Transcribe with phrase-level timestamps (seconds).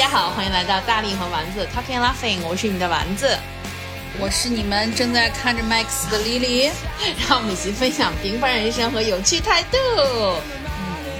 [0.00, 3.36] 家好，欢迎来到大力和丸子 Talking Laughing，我是你的丸子，
[4.18, 6.70] 我是你们正在看着 Max 的 Lily，
[7.28, 9.76] 让我们一起分享平凡人生和有趣态度。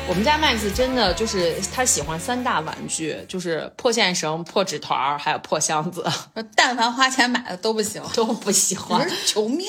[0.08, 6.02] 我们家 Max 真的就是他喜欢三大玩具，就是破线绳、破纸团儿还有破箱子。
[6.56, 9.68] 但凡花钱买的都不行，都不喜欢，求命，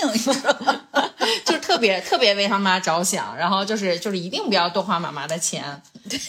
[1.81, 5.63] 别特别为他妈着想，然后就是就是一定不要多花妈妈的钱。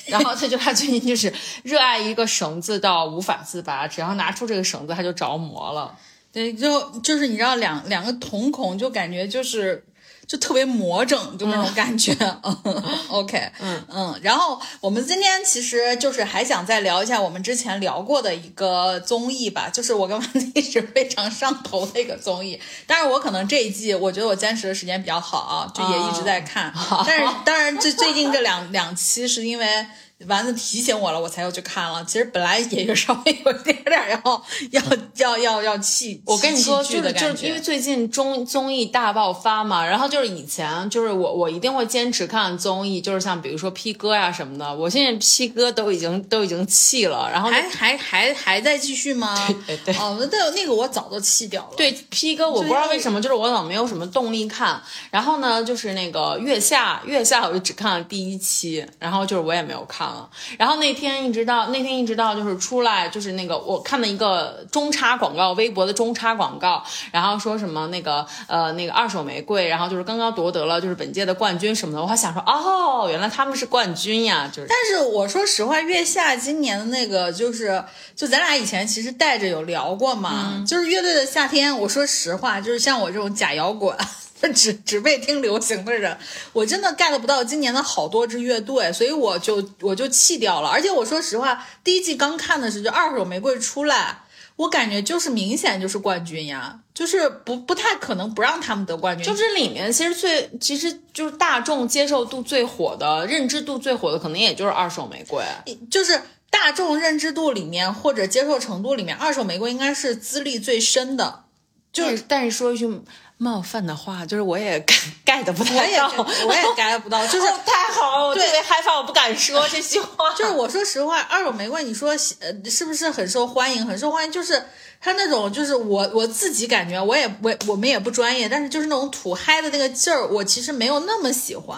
[0.07, 5.95] 然后他就他最近就是热爱一个绳子到无法自拔，只要拿出这个绳子他就着魔了。
[6.33, 9.85] 对，就就是你知道两两个瞳孔就感觉就是。
[10.33, 12.17] 就特别魔怔，就那种感觉。
[12.43, 14.21] 嗯 OK， 嗯嗯。
[14.23, 22.59] 然后我们今天其实就是还想再聊一下我们之前聊过的一个综艺吧，就是我跟丸子一直非常上头的一个综艺。
[22.87, 26.73] 但是我可能这一季我觉得我坚持的时间比较好啊，就也一直在看。
[27.07, 29.87] 但是当然，这最近这两两期是因为。
[30.27, 32.05] 丸子提醒我了，我才又去看了。
[32.05, 34.83] 其实本来也就稍微有点点要要
[35.17, 36.23] 要要要气。
[36.25, 44.75] 我跟你说，就是就是因为最近综综艺大爆发嘛，然后就是以前就是我我一定会坚持看综艺，就是像比如说 P 哥呀什么的。
[44.75, 49.37] 我现在 P 哥都已经都已经弃了，然后还还还还在继续吗？
[49.67, 51.71] 对对哦，那那个我早都弃掉了。
[51.77, 54.83] 对 P 哥，我不知道为什么，就是我老没有什么动力看。
[55.11, 60.12] 然后呢，就是那个月下月下，我就只看了第一期，然后就是我也没有看。
[60.59, 74.69] 然后那天一直到那天一直到就是出来就是那个我看了一个中插广告，微博的中插广告，然后说什么那个呃那个二手玫瑰，然后就是刚刚夺得了就是本届的冠军什么的，我还想说哦，原来他们是冠军呀，就是。
[74.69, 77.83] 但是我说实话，月下今年的那个就是
[78.15, 81.77] 就咱俩以前其实带着有聊过嘛，就是乐队的夏天。
[81.79, 83.97] 我说实话，就是像我这种假摇滚。
[84.53, 86.19] 只只为听流行的人，
[86.53, 90.69] 我真的 get 不到今年的好多支乐队，所以我就我就弃掉了。
[90.69, 94.23] 而且我说实话，第一季刚看的时候，就二手玫瑰出来，
[94.57, 99.25] 我感觉就是明显就是冠军呀，就是不不太可能不让他们得冠军。
[99.25, 105.45] 就是里面其实最其实就是大众接受度最火的、认知度最火的，可能也就是二手玫瑰。
[105.89, 111.45] 就是大众认知度里面或者接受程度里面，二手玫瑰应该是资历最深的。
[111.93, 113.03] 就是但是说一句。
[113.43, 114.79] 冒犯的话，就是我也
[115.27, 115.99] get 不到，我也
[116.47, 120.33] 我也 get 不到，就是太好，我特别害怕，我不敢说这些话。
[120.35, 123.85] 就是我说实话，二手玫瑰，你说呃是不是很受欢迎？
[123.85, 124.65] 很受欢迎，就是
[125.01, 131.77] 他那种，就是我我自己感觉，我也我我们也不专业，但是就是那种土嗨的那个劲儿，我其实没有那么喜欢。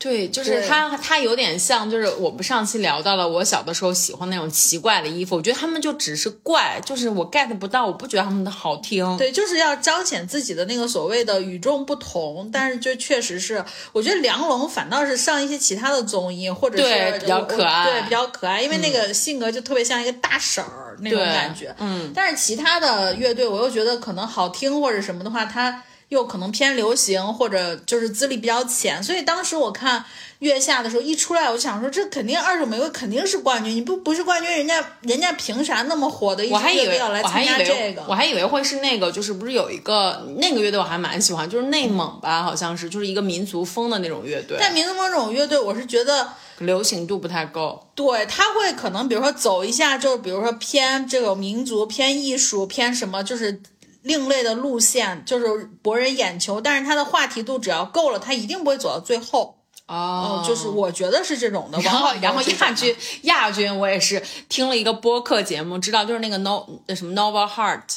[0.00, 9.14] 对，就是他，他有点像，就是我们上期聊到了我小的时候喜欢那种奇怪的衣服，我觉得他们就只是怪，就是我 get 不到，我不觉得他们的好听。
[9.18, 13.62] 对，就是要彰显自己的那个所谓的与众不同，但是就确实是，
[13.92, 21.76] 我觉得梁龙反倒是上一些其他的综艺，或者是比较可爱，对，比较可爱，因为那个性格就特别像一个大婶儿那种感觉。
[21.78, 25.82] 嗯，但是其他的乐队，我又觉得可能好听或者什么的话，他。
[26.10, 30.04] 又可能偏流行，或者就是资历比较浅，所以当时我看
[30.40, 38.04] 月下的时候一出来，我想说这肯定二手玫瑰肯定是冠军，你不不是冠军，人家人家凭啥那么火的一支乐队要来参加这个？
[38.08, 44.56] 我还以为会是那个，就是不是有一个那个乐队我还蛮喜欢，就是内蒙吧，好像是就是一个民族风的那种乐队。
[44.58, 46.28] 但民族风这种乐队，我是觉得
[46.58, 47.86] 流行度不太够。
[47.94, 53.62] 对，他会可能比如说走一下，就是比如说偏这个民族、偏艺术、偏什么，就是。
[54.02, 59.56] 另类的路线就是博人眼球，但是他的话题度只要够了，他一定不会走到最后。
[59.86, 61.80] 哦，就是我觉得是这种的。
[61.82, 67.96] 然后，然后亚军，亚军我也是听了一个播客节目，知道就是那个 No 什么 Nova Heart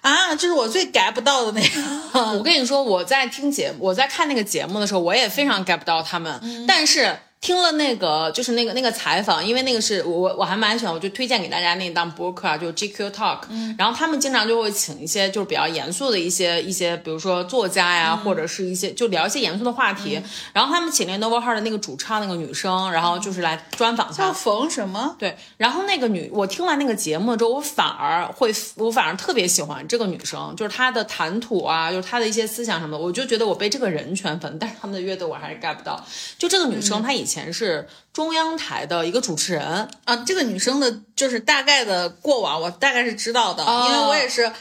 [0.00, 2.32] 啊，就是我最 get 不到的那个。
[2.38, 7.18] 我跟你说，我在听节，我在看那个节目的时候，我也非常 get 不到他们，但是。
[7.44, 13.40] 听了那个就是那个那个采访，因为那个是我我还蛮喜欢，我就推荐给大家那档播客啊，就 GQ Talk。
[13.50, 13.74] 嗯。
[13.78, 20.18] 然后他们经常就会请一些就是比较严肃的一些一些，比如说作家呀，或者是一些就聊一些严肃的话题。
[20.54, 24.14] 然后他们请那 Nova Heart 的那个主唱那个女生，然后就是来专访他。
[24.14, 25.14] 叫冯什么？
[25.18, 25.36] 对。
[25.58, 34.58] 然后那个女，我听完那个节目之后，我反而会，我反而特别喜欢这个女生，就是她的谈吐啊，就是她的一些思想什么的，我就觉得我被这个人圈粉。
[34.58, 36.02] 但是他们的乐队我还是 get 不到。
[36.38, 37.88] 就这个女生，她以前是。
[38.12, 44.52] 中央台的一个主持人啊，这个女生的就是大概的过往，我大概是知道的，因为我也是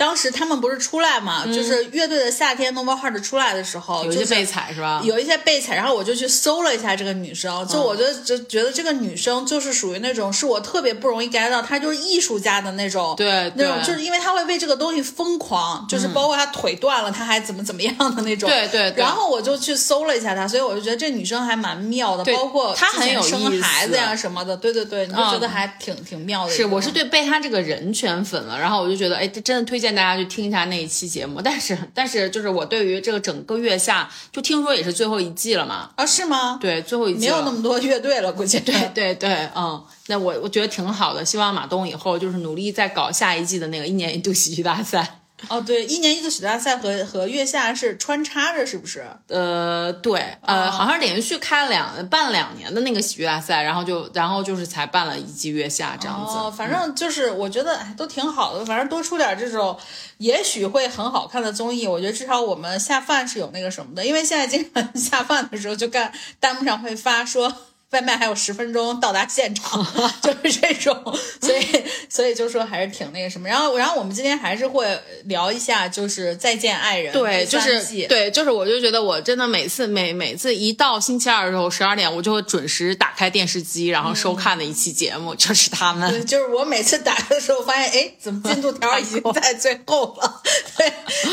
[0.00, 5.02] 当时他们不是出来嘛，就是乐队的夏天 Nova Heart 出来的时候，有一些被踩是吧？
[5.04, 18.94] 有一些被踩，然后我就去搜了一下这个女生，就我觉得就觉得这个女生就是属于那种是我特别不容易 get 到，她就是艺术家的那种，对，那种就是因为她会为这个东西疯狂，就是包括她腿断了，她还怎么怎么样的那种，对对。
[18.96, 26.54] 然后我就去搜了一下她，所以我就觉得这女生还蛮妙的，包括她很有生孩子呀什么的，对对对，你就觉得还挺挺妙的。
[26.54, 31.40] 是，我是对被她这个人圈粉了，然后我就觉得，哎，这真的推荐大家去听一下那一期节目。
[31.42, 35.90] 但是，但是就是我对于这个整个月下，就听说也是最后一季了嘛？
[35.96, 36.58] 啊，是吗？
[36.60, 38.58] 对，最后一季没有那么多乐队了，估计。
[38.60, 45.19] 对对对，嗯，那我我觉得挺好的，希望马东以后就是努力再搞下一季的那个一年一度喜剧大赛。
[45.48, 49.04] 哦，对，一年一度喜剧大赛和和月下是穿插着，是不是？
[49.28, 56.34] 呃，对，呃，好像连续开了两办两年的那个喜剧大赛，然后就然后就是才办了一季月下这样子。
[56.34, 59.76] 哦，反正就是我觉得都挺好的，反正多出点这种
[60.18, 67.52] 也许会很好看的综艺，我觉得至少我们下饭是有那个什么的，因为现在经常 下饭的时候就干弹幕上会发说。
[67.90, 69.84] 外卖还有十分钟到达现场，
[70.22, 70.94] 就是这种，
[71.40, 73.48] 所以所以就说还是挺那个什么。
[73.48, 77.12] 然后然后我们今天还是会聊一下，就是再见爱人。
[77.12, 86.24] 对，就是对，就是我就觉得我真的每次每每次一到星期二的时候十二点，我就会准时打开电视机，然后收看的一期节目就是他们。
[86.24, 90.40] 就是我每次打开的时候发现，哎，怎么进度条已经 在最后了？
[90.78, 90.88] 对，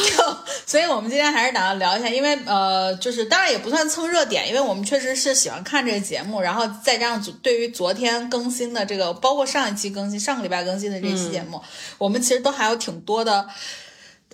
[0.09, 6.41] 就所以我们今天还是打算聊一下，因为呃，就是当然也不算蹭热点，因为我们确实是喜欢看这个节目。
[6.47, 11.61] 然后再加上对于昨天更新的这个，包括上一期更新、上个礼拜更新的这期节目，
[11.97, 13.45] 我们其实都还有挺多的。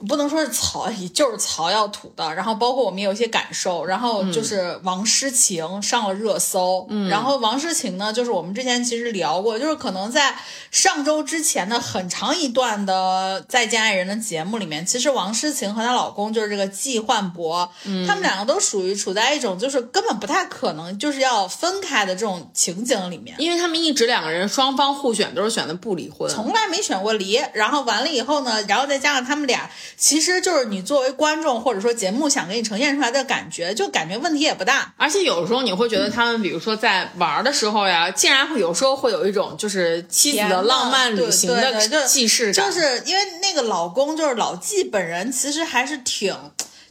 [0.07, 2.33] 不能说是槽，就是槽要吐的。
[2.33, 3.85] 然后包括我们也有一些感受。
[3.85, 6.85] 然后就是王诗晴上了热搜。
[6.89, 7.09] 嗯。
[7.09, 10.35] 然后王诗晴呢，就是我们之前其实聊过，就是可能在
[10.71, 17.69] 上周之前的很长一段的《再见爱人》的节目里面，其实王诗晴和她老公就是这个季焕博，
[18.07, 27.41] 他们两个都属于处在一种就是根本不太可能就是要分开的这种情景里面，因为他们一直两个人双方互选都是选的不离婚，从来没选过离。
[27.53, 29.69] 然后完了以后呢，然后再加上他们俩。
[29.97, 34.93] 其实就是你作为观众，或者说节目想给你呈现出来的感觉，就感觉问题也不大。
[34.97, 42.65] 而且有时候你会觉得他们，比如说在玩的时候呀，竟然会有时候会有一种就是妻子的浪漫旅行的既视感。
[42.65, 46.35] 就是因为那个老公就是老纪本人，其实还是挺，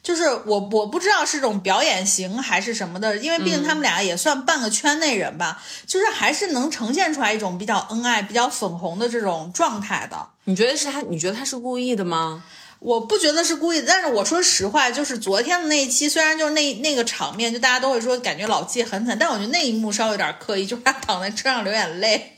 [0.02, 10.28] 就是我我不知道是种表演型还是什么的，因为毕竟他们俩也算半个圈内人吧，就是还是能呈现出来一种比较恩爱、比较粉红的这种状态的。
[10.44, 11.00] 你觉得是他？
[11.02, 12.42] 你觉得他是故意的吗？
[12.82, 22.31] 我不觉得是故意的，但是我说实话，就是昨天的那一期，虽然就是那那个场面，就大家都会说感觉老纪很惨，但我觉得那一幕稍微有点刻意，就是他躺在车上流眼泪，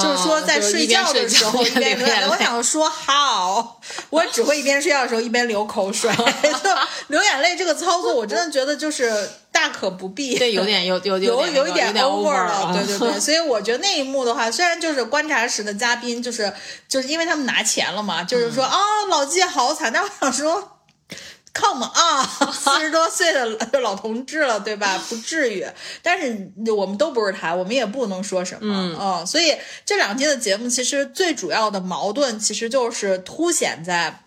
[0.00, 2.28] 就是说在睡觉的时候一边流眼泪。
[2.28, 3.80] 我想说好，
[4.10, 6.10] 我只会一边睡觉的时候一边流口水，
[7.08, 9.28] 流眼泪这个操作，我真的觉得就是。
[9.54, 16.52] 大可不必，对，有点有有有有一点 over 了，对对对， 所以我觉得那一幕的话，虽然就是观察室的嘉宾，就是
[16.88, 18.76] 就是因为他们拿钱了嘛，就是说啊，
[19.08, 20.72] 老纪好惨，但我想说。
[21.54, 25.00] Come on，， 四十多岁的老同志了，对吧？
[25.08, 25.64] 不至于，
[26.02, 29.54] 但是我们都不是他，我们也不能说什么嗯，所以
[29.86, 34.20] 这两期的节目其实最主要的矛盾，其实就是凸显在。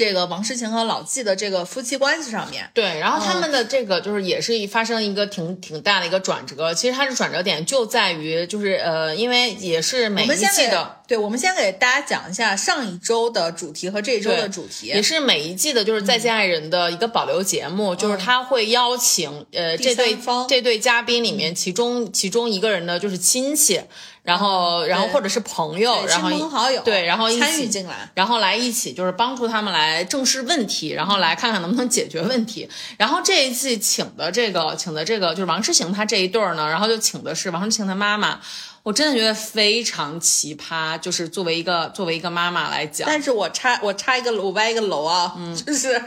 [0.00, 6.72] 这个王诗晴和老纪的这个夫妻关系上面对，然后他们的这个就是也是发生一个挺挺大的一个转折。
[6.72, 20.16] 其实它是转折点就在于就是呃，因为也是每一季的，对，我们先给大家讲一下上一周的主题和这一周的主题，也是每一季的就是再见爱人的一个保留节目，就是他会邀请呃这对
[20.48, 23.82] 这对嘉宾里面其中其中一个人的就是亲戚。
[24.30, 32.68] 然后，然后或者是朋友，然后亲朋好友对，然后参与进来，然后来一起就是帮助他们来正视问题，然后来看看能不能解决问题。
[32.96, 38.38] 然后这一季请的这个，请的这个就是王诗晴她这一对儿呢，然后就请的是王诗晴的妈妈，
[38.84, 43.08] 我真的觉得非常奇葩，就是作为一个作为一个妈妈来讲。
[43.08, 46.00] 但是我插我插一个我歪一个楼啊，嗯，就是。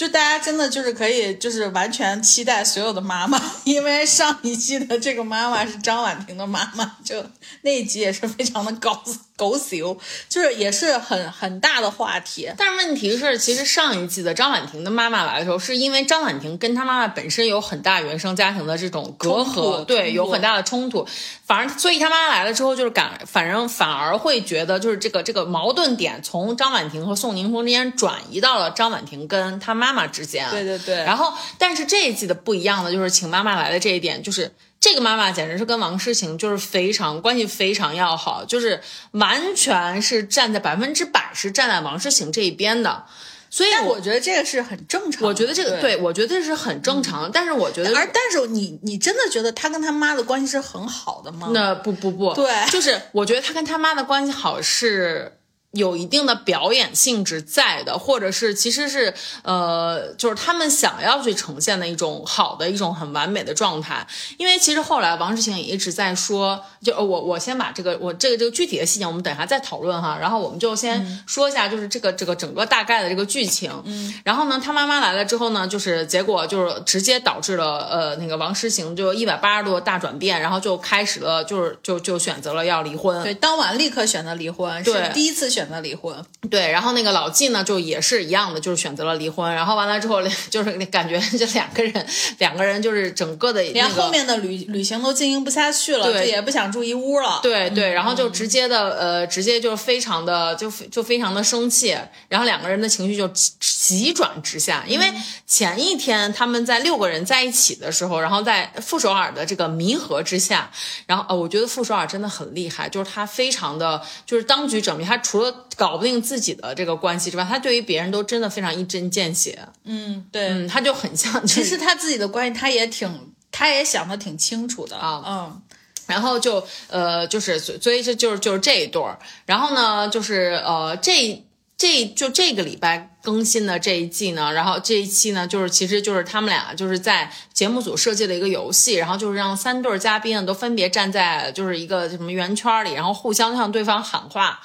[0.00, 7.22] 就大家真的就是可以，就是完全期待所有的妈妈， 因为上一季的这个妈妈是张婉婷的妈妈，就
[7.60, 9.04] 那一集也是非常的搞
[9.36, 9.82] 狗血，
[10.26, 12.50] 就是也是很很大的话题。
[12.56, 21.06] 但是问题是，其实上一季的张婉婷的妈妈来的时候，是因为张婉婷跟她妈妈本身有很大原生家庭的这种隔阂，对，有很大的冲突。
[21.44, 30.48] 反而，所以她妈妈来了之后，就是感，反正反而会觉得，就是这个这个矛盾点从张婉婷和宋宁峰之间转移到了张婉婷跟她妈妈妈之间。
[30.50, 30.94] 对对对。
[30.96, 38.80] 然后，但是这一季的不一样的就是请妈妈来的这一点，就是这个妈妈简直是跟王诗晴就是非常关系非常要好，就是
[39.12, 43.04] 完全是站在百分之百是站在王诗晴这一边的。
[43.50, 45.26] 所以我觉得这个是很正常。
[45.26, 47.28] 我觉得这个对，我觉得这是很正常。
[47.32, 51.50] 但是我觉得，而但是你你真的觉得他跟他妈的关系是很好的吗？
[51.52, 55.36] 那不不不，对，就是我觉得他跟他妈的关系好是。
[55.72, 64.04] 有一定的表演性质在的，或者是其实是呃，就是他们想要去呈现的一种好的一种很完美的状态。
[64.36, 70.18] 因为其实后来王诗晴也一直在说，就我我先把这个我这个这个具体的细节我们等一下再讨论哈。
[70.20, 73.70] 然后我们就先说一下，就是这个这个整个大概的这个剧情。
[73.84, 74.12] 嗯。
[74.24, 83.22] 然后呢，他妈妈来了之后呢，就是结果就是直接导致了呃那个王诗晴就一百八十度大转变，然后就开始了就是就就选择了要离婚。
[83.22, 85.59] 对，当晚立刻选择离婚，是第一次选。
[85.60, 86.16] 选择离婚，
[86.48, 89.54] 对，然后那个老纪呢，就也是一样的，就是选择了离婚。
[89.54, 92.06] 然后完了之后， 就是感觉这两个人，
[92.38, 97.92] 两个人就是整个的，连后面的旅旅行都经营不下去了，对，也不想住一屋了，对对。
[97.92, 101.94] 然后就直接的，呃，直接就非常的，就就非常的生气。
[102.28, 105.12] 然后两个人的情绪就急转直下，因为
[105.46, 110.70] 前一天他们在六个人在一起的时候，然后在傅首尔的这个弥合之下，
[111.04, 119.58] 然后呃，我觉得傅首尔真的很厉害，就是他非常的就是当局者迷，他除了搞不定自己的这个关系之外，他对于别人都真的非常一针见血。
[119.84, 121.46] 嗯，对，嗯，他就很像。
[121.46, 125.22] 其实他自己的关系，他也挺，他也想的挺清楚的啊。
[125.26, 125.62] 嗯，
[126.06, 129.18] 然后就呃，就是所以这就是就是这一对儿。
[129.46, 131.44] 然后呢，就是呃，这
[131.76, 144.60] 这就这个礼拜更新的这一季呢，然后这一期呢，就是其实就是他们俩就是在节目组设计了一个游戏，然后就是让三对嘉宾都分别站在就是一个什么圆圈里，然后互相向对方喊话。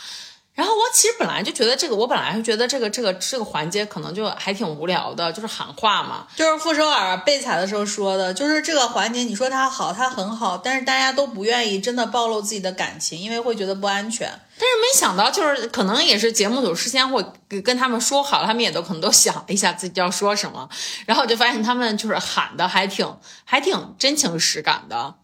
[0.56, 6.26] 然后我其实本来就觉得这个，我本来就觉得这个这个这个环节可能就还挺无聊的，就是喊话嘛。
[6.34, 14.28] 就是傅首尔被踩的时候说的，就是这个环节，你说他好，他很好，但是大家都不愿意真的暴露自己的感情，因为会觉得不安全。
[14.58, 17.22] 但是没想到，就是可能也是节目组事先会
[17.62, 20.70] 跟他们说好，他们也都可能都想了一下自己要说什么，
[21.06, 25.16] 然后我就发现他们就是喊的还挺还挺真情实感的。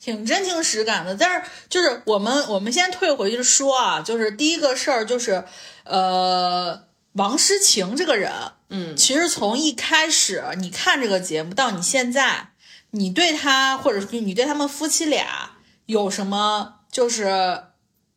[0.00, 5.44] 挺真情实感的，但是就是我们我们先退回去说啊，就是第一个事儿就是，
[5.84, 8.32] 呃，王诗晴这个人，
[8.70, 12.52] 嗯，其实从一开始你看这个节目到你现在，
[12.92, 15.52] 你对他或者是你对他们夫妻俩
[15.86, 17.64] 有什么就是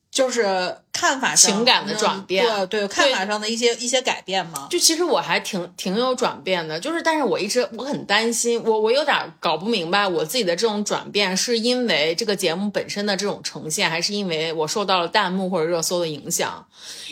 [0.10, 0.78] 就是。
[1.03, 4.67] 看法情感的转变，对对，看法上的一些一些改变吗？
[4.69, 16.65] 就其实我还挺挺有转变的，就是但是我一直我很担心，我我有点搞不明白我自己的这种转变是因为这个节目本身的这种呈现，还是因为我受到了弹幕或者热搜的影响？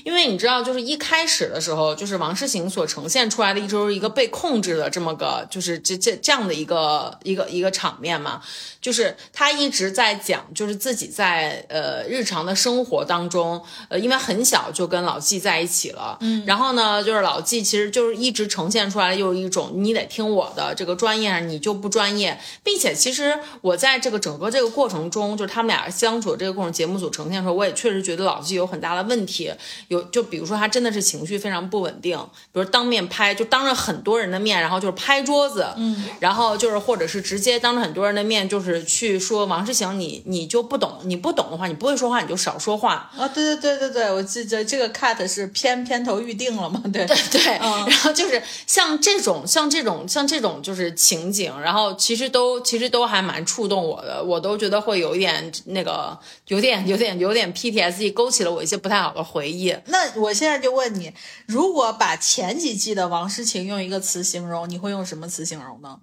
[0.06, 8.42] 因为你知道，就是一开始的时候，就是王诗晴所呈现出来的一周一个被控制的这么个，就是这这这样的一个一个一个场面嘛，
[8.80, 13.62] 就是他一直在讲，就是自己在呃日常的生活当中。
[13.90, 29.52] 呃，因为很小就跟老纪在一起了，嗯，然后呢，就是老纪其实就是一直呈现出来就是一种你得听我的这个专业，你就不专业，并且其实我在这个整个这个过程中，就是他们俩相处的这个过程，节目组呈现的时候，我也确实觉得老纪有很大的问题，
[29.88, 32.18] 有就比如说他真的是情绪非常不稳定，
[32.52, 43.61] 比如当面拍，就当着很多人的面，然后就是拍桌子，嗯，然后就是或者是直接当着很多人的面，就是去说王诗晴，你你就不懂，你不懂的话，你不会说话，你就少说话啊，对对对。
[43.62, 46.82] 对对对，我记得这个 cut 是片片头预定了嘛？
[46.92, 59.76] 对对对，然后就是像这种像这种像这种就是情景，然后其实都其实都还蛮触动我的，我都觉得会有一点那个有点有点有点 PTSD，勾起了我一些不太好的回忆。
[59.86, 61.14] 那我现在就问你，
[61.46, 66.00] 如果把前几季的王诗晴用一个词形容，你会用什么词形容呢？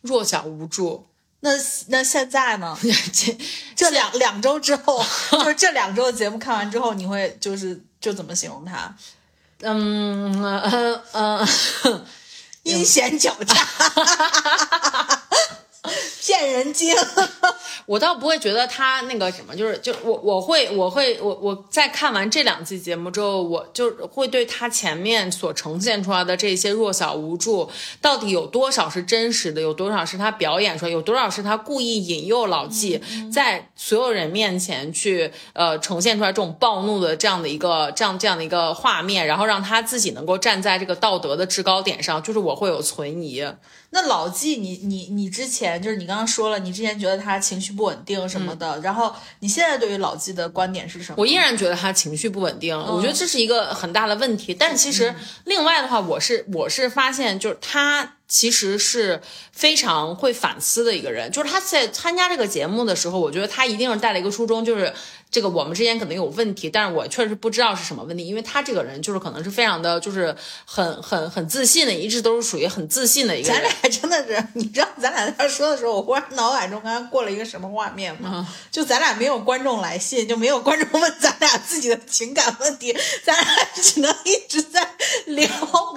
[0.00, 1.09] 弱小无助。
[1.40, 1.50] 那
[1.88, 2.76] 那现在呢？
[3.12, 3.36] 这
[3.74, 8.94] 这两两周之后， 就是这两周的节目看完之后，你会就是就怎么形容他？
[9.62, 11.48] 嗯嗯嗯，
[12.64, 13.54] 阴险狡诈。
[16.20, 16.94] 骗人精，
[17.86, 27.70] 我倒不会觉得他那个什么，就是就我我会我会我我在看完这两期节目之后，我就会对他前面所呈现出来的这些弱小无助，
[28.00, 33.00] 到底有多少是真实的，有多少是他表演出来，有多少是他故意引诱老纪
[33.32, 43.42] 在所有人面前去呃呈现出来这种暴怒的这样的一个这样这样的一个画面，然后让他自己能够站在这个道德的制高点上，就是我会有存疑。
[43.90, 47.90] 那老纪，你你你之前就是你刚刚说了，你之前觉得他情绪不。
[47.90, 48.78] 稳定什么的。
[48.82, 51.16] 然后你现在对于老纪的观点是什么？
[51.18, 54.54] 我依然觉得他情绪不稳定，我觉得这是一个很大的问题。
[54.54, 55.12] 但其实
[55.44, 59.20] 另外的话，我是我是发现，就是他其实是
[59.52, 61.30] 非常会反思的一个人。
[61.30, 64.94] 就是他在参加这个节目的时候，我觉得他一定是带了一个初衷，就是
[65.30, 70.34] 这个我们之间可能有问题，但是我确实不知道是什么问题，因为他这个人就是可能是非常的就是
[70.64, 73.62] 很很很自信的，一直都是属于很自信的一个人。
[73.62, 78.48] 咱俩真的是，你知道咱俩在这说的时候，我忽然脑海中刚刚过了一个什么画面吗？
[78.70, 83.44] 就咱俩没有观众来信，就没有观众问咱俩自己的情感问题，咱俩
[83.74, 84.88] 只能一直在
[85.26, 85.48] 聊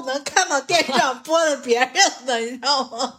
[0.06, 1.92] 能看到电视上播的别人
[2.26, 3.14] 的，你知道吗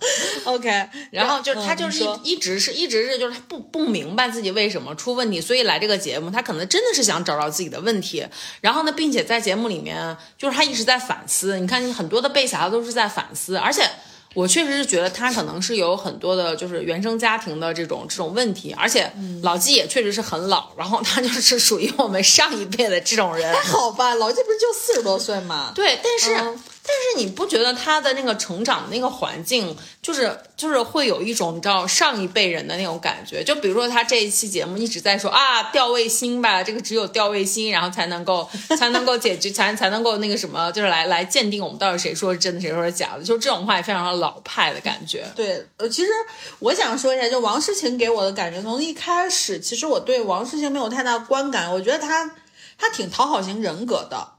[0.45, 8.27] ？OK， 然后就是他就是一一直是一直是就是他不不明白自己为什么出问题，所以来这个节目，他可能真的是想找到自己的问题。
[8.61, 11.59] 然后呢，并且在节目里面，就是他一直在反思。
[11.59, 13.89] 你看很多的被侠都是在反思，而且。
[14.35, 19.09] 我确实是觉得他可能是有很多的，就是原生家庭的这种这种问题，而且
[19.45, 24.17] 老纪也确实是很老，然后他就是属于我们上一辈的这种人，还好吧？
[24.17, 25.71] 老纪不是就四十多岁吗？
[25.73, 33.43] 对，但是、嗯但是你不觉得他的那个成长的那个环境，就是就是会有一种你知道上一辈人的那种感觉？
[33.43, 38.47] 就比如说他这一期节目一直在说啊掉卫星吧，这个只有掉卫星，然后才能够
[38.79, 45.25] 才能够解决，才 才能够那个什么，就是来来鉴定我们到底谁说是真的，谁说是假的，就这种话也非常的老派的感觉。
[45.35, 46.11] 对，呃，其实
[46.59, 52.31] 我想说一下，就王诗晴给我的感觉，从一开始，其实我对王诗晴没有太大观感，我觉得她
[52.77, 54.34] 她挺讨好型人格的。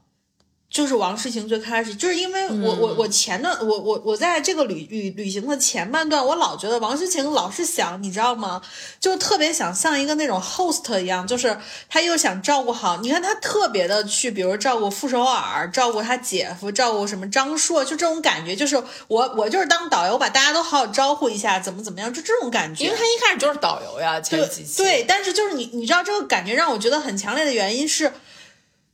[0.68, 8.60] 就是王诗晴最开始，就是因为我、我我前段我我我在这个旅旅旅行的前半段，我老觉得王诗晴老是想，你知道吗？
[9.00, 11.56] 就特别想像一个那种 host 一样，就是
[11.88, 22.84] 他又想照顾好，你看他特别的去，比如照顾傅首尔，照顾他姐夫，照顾什么张硕，就这种感觉，就是我我就是当导游，把大家都好好招呼一下，怎么怎么样，就这种感觉。
[22.84, 28.12] 因为他一开始就是导游呀，前几期对，但是就是你你知道这个感觉让我觉得很强烈的原因是。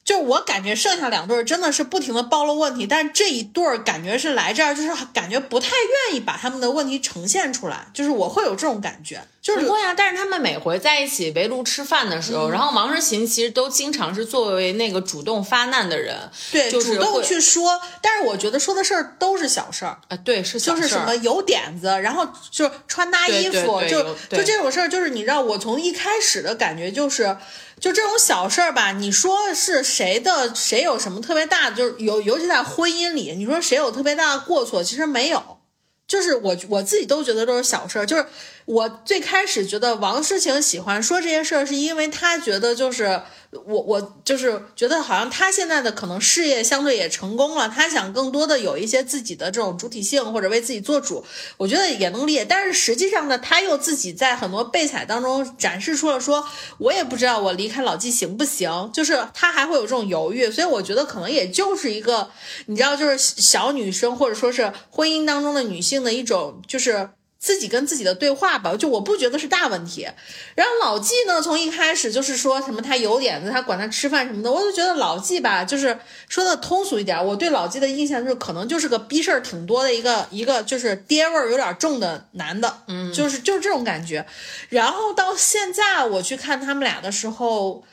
[0.05, 5.69] 就我感觉剩下两对儿真的是不停的暴露问题，但是这一对儿感觉是来这儿就是感觉不太
[6.09, 16.17] 愿意把他们的问题呈现出来，就是我会有这种感觉，就是不会啊，但是他们每回在一起围炉吃饭的时候，然后王诗琴其实都经常是作为那个主动发难的人，
[16.53, 27.37] 对、就是主动去说，但是我觉得说的事儿都是小事儿，啊，对，是小就是什么有点子，然后就穿搭衣服，对对对就就这种事儿，就是你知道，我从一开始的感觉就是，
[27.81, 35.59] 就这种小事儿吧，你说是谁的，谁有什么特别大的，就是尤尤其在婚姻里，你说谁有特别大的过错，其实没有。
[36.05, 38.27] 就是我我自己都觉得都是小事儿，就是
[38.65, 51.25] 我最开始觉得王诗晴喜欢说这些事儿，是因为她觉得就是我我就是觉得好像她现在的可能事业相对也成功了，她想更多的有一些自己的这种主体性或者为自己做主，
[51.57, 52.45] 我觉得也能理解。
[52.45, 56.47] 但是实际上呢，她又自己在很多备采当中展示出了说，
[56.79, 62.31] 我也不知道我离开老纪行不行，就是她还会有这种犹豫，所以我觉得可能也就是一个
[62.67, 67.11] 你知道，就是小女生或者说是婚姻当中的女性的一种就是。
[67.43, 70.09] 自己跟自己的对话吧，就我不觉得是大问题。
[70.55, 84.25] 然后老纪呢，从一开始就是说什么他有点子，他管他吃饭什么的，我就觉得老纪吧，就是说的通俗一点，我对老纪的印象就是可能就是个逼事儿挺多的一个一个就是爹味儿有点重的男的，嗯，就是就是这种感觉。
[84.69, 87.85] 然后到现在我去看他们俩的时候。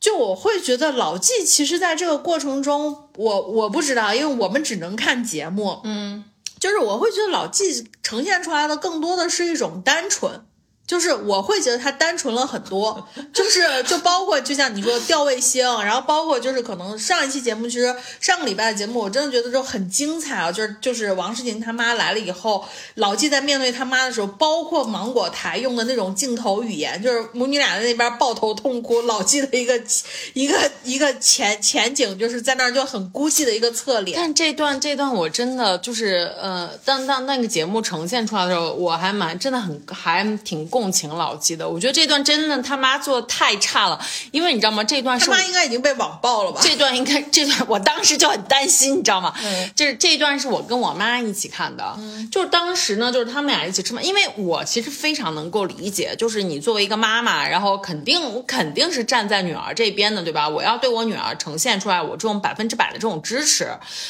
[0.00, 6.24] 就我会觉得老纪其实在这个过程中，我我不知道，因为我们只能看节目，嗯，
[6.62, 10.46] 就是我会觉得老纪呈现出来的更多的是一种单纯，
[10.92, 22.62] 就是我会觉得他单纯了很多，就是就包括就像你说吊卫星，然后包括就是可能上一期节目，其实上个礼拜的节目，我真的觉得就很精彩啊，就是就是王诗晴他妈来了以后，
[22.96, 29.80] 老纪在面对他妈的时候，包括芒果台用的那种镜头语言，就是母女俩在那边抱头痛哭，老纪的一个
[30.34, 34.14] 一个一个前前景，就是在那儿就很孤寂的一个侧脸。
[34.14, 41.68] 但这段这段我真的就是呃，当当那个节目呈现出来的时候，我还蛮真的很还挺共情老纪的。
[41.68, 44.82] 我觉得这段真的他妈做的太差了，因为你知道吗？
[44.82, 46.60] 这段是他妈应该已经被网暴了吧？
[46.62, 49.34] 这段应该 这段我当时就很担心，你知道吗？
[49.76, 51.96] 就是这一段是我跟我妈一起看的，
[52.30, 60.48] 就是当时呢，就是他们俩一起吃饭，因为我其实非常能够理解，就是你作为一个妈妈，然后肯定我肯定是站在女儿这边的，对吧？
[60.48, 63.68] 我要对我女儿呈现出来我这种百分之百的这种支持。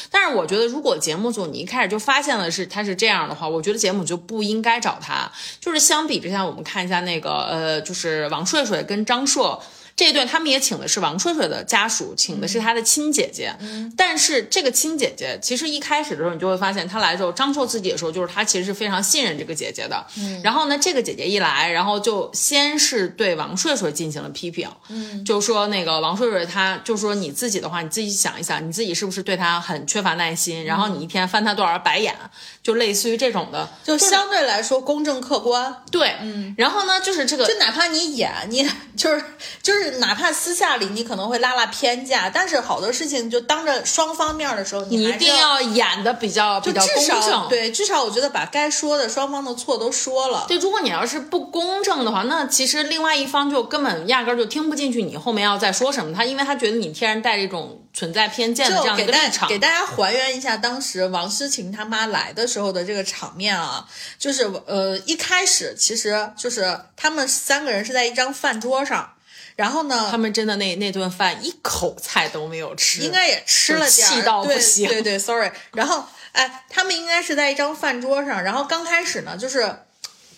[0.09, 5.31] 但是我觉得，如果节目组你一开始就发现了是他是这样的话，我觉得节目就不应该找他。
[5.59, 9.59] 就是相比之下，我们看一下那个呃，就是王睡睡跟张硕。
[9.95, 13.55] 这一对他们也请的是王睡睡的家属，请的是他的亲姐姐。
[13.59, 20.05] 嗯，但是这个亲姐姐其实一开始的时候，你就会发现她来之后，张硕自己也说，就是他其实是非常信任这个姐姐的。
[20.17, 24.69] 嗯，然后呢，这个姐姐一来，然后就先是对王睡睡进行了批评。
[24.89, 30.65] 嗯，就说那个王睡睡，他就说你自己的话，你自己想一想，你自己是不是对他很缺乏耐心？
[30.65, 32.15] 然后你一天翻他多少白眼，
[32.63, 35.83] 就类似于这种的，就相对来说公正客观。
[35.91, 39.23] 对，嗯，然后呢，就是这个，就哪怕你演，你就是
[39.61, 47.47] 就是哪怕私下里你可能会拉拉偏架，但是好多事情就当着双方面的时候，你一定要演的比较比较公正。
[47.49, 50.45] 对，至少我觉得把该说的双方的错都说了。
[50.47, 56.13] 对，如果你要是不公正的话，那其实另外一方就根本压根就听不进去你后面要再说什么。
[56.13, 59.47] 他因为他觉得你天然带着一种存在偏见的这样一个立场。
[59.49, 63.85] 给大家还原一下当时王诗晴他妈来的时候的这个场面啊，
[64.17, 69.13] 就是呃一开始其实就是他们三个人是在一张饭桌上，
[69.55, 74.87] 然后呢，他们真的那那顿饭一口菜都没有吃，应该也吃了点，气到不行。
[74.87, 75.51] 对对，sorry。
[75.73, 79.75] 然后哎，他们应该是在一张饭桌上，然后刚开始呢，就是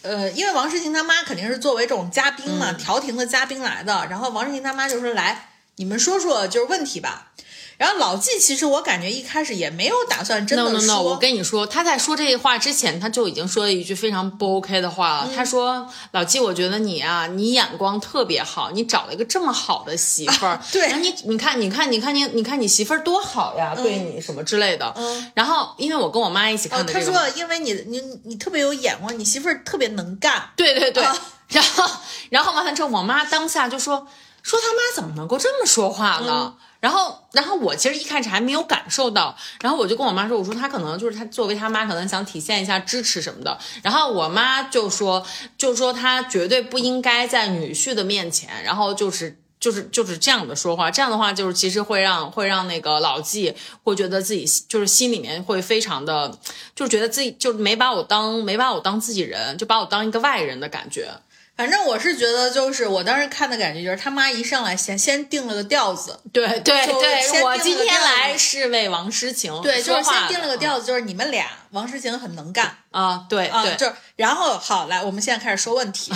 [0.01, 7.31] 呃，因为王诗晴他妈肯定是作为这种嘉宾嘛，调停的嘉宾来的，然后王诗晴他妈就说：“来，你们说说就是问题吧。”
[7.77, 10.71] 然后老纪其实我感觉一开始也没有打算真的说。
[10.71, 11.01] No No No！
[11.01, 15.29] 我跟你说，他在说这些话之前，他就已经说了一句非常不 OK 的话了。
[15.35, 20.61] 他说：“老纪，我觉得你啊，你眼光特别好，你找了一个这么好的媳妇儿。
[20.71, 24.93] 对，你你看，你看，你看你，你看你媳妇儿多好呀，对你什么之类的。
[24.95, 25.31] 嗯。
[25.33, 27.05] 然后，因为我跟我妈一起看的这个。
[27.05, 31.03] 他说：“因为你你你特别有眼光，你媳妇儿特别能干。”对对对。
[31.49, 31.89] 然后，
[32.29, 34.07] 然后完了之后，我妈当下就说
[34.41, 43.57] ：“说他妈怎么能够这么说话呢？”然后，然后我其实一开始还没有感受到，然后我就跟我妈说，我说她可能就是她作为她妈，可能想体现一下支持什么的。
[43.81, 45.25] 然后我妈就说，
[45.57, 56.37] 就说她绝对不应该在女婿的面前，然后就是就是就是这样的说话，这样的话就是其实会让会让那个老纪会觉得自己就是心里面会非常的，
[56.75, 61.09] 就觉得自己就没把我当没把我当自己人，就把我当一个外人的感觉。
[61.55, 76.11] 反正我是觉得，就是我当时看的感觉，就是他妈一上来先先定了个调子，对对对，我今天来是为王诗晴，对，就是先定了个调子，就是你们俩，王诗晴很能干啊，对啊，就然后好来，我们现在开始说问题，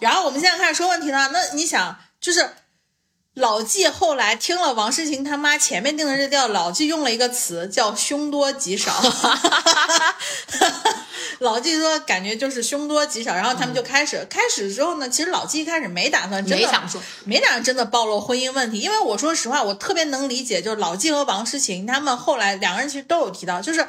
[0.00, 2.50] 然后我们现在开始说问题呢，那你想就是。
[3.34, 8.92] 老纪后来听了王诗晴他妈前面定的这调，老纪用了一个词叫“凶多吉少”。
[11.40, 23.84] 老纪说感觉就是凶多吉少，然后他们就开始开始之后呢，其实老纪一开始没打算真的没想说，没打算真的暴露婚姻问题，因为我说实话，我特别能理解，就是老纪和王诗晴他们后来两个人其实都有提到，就是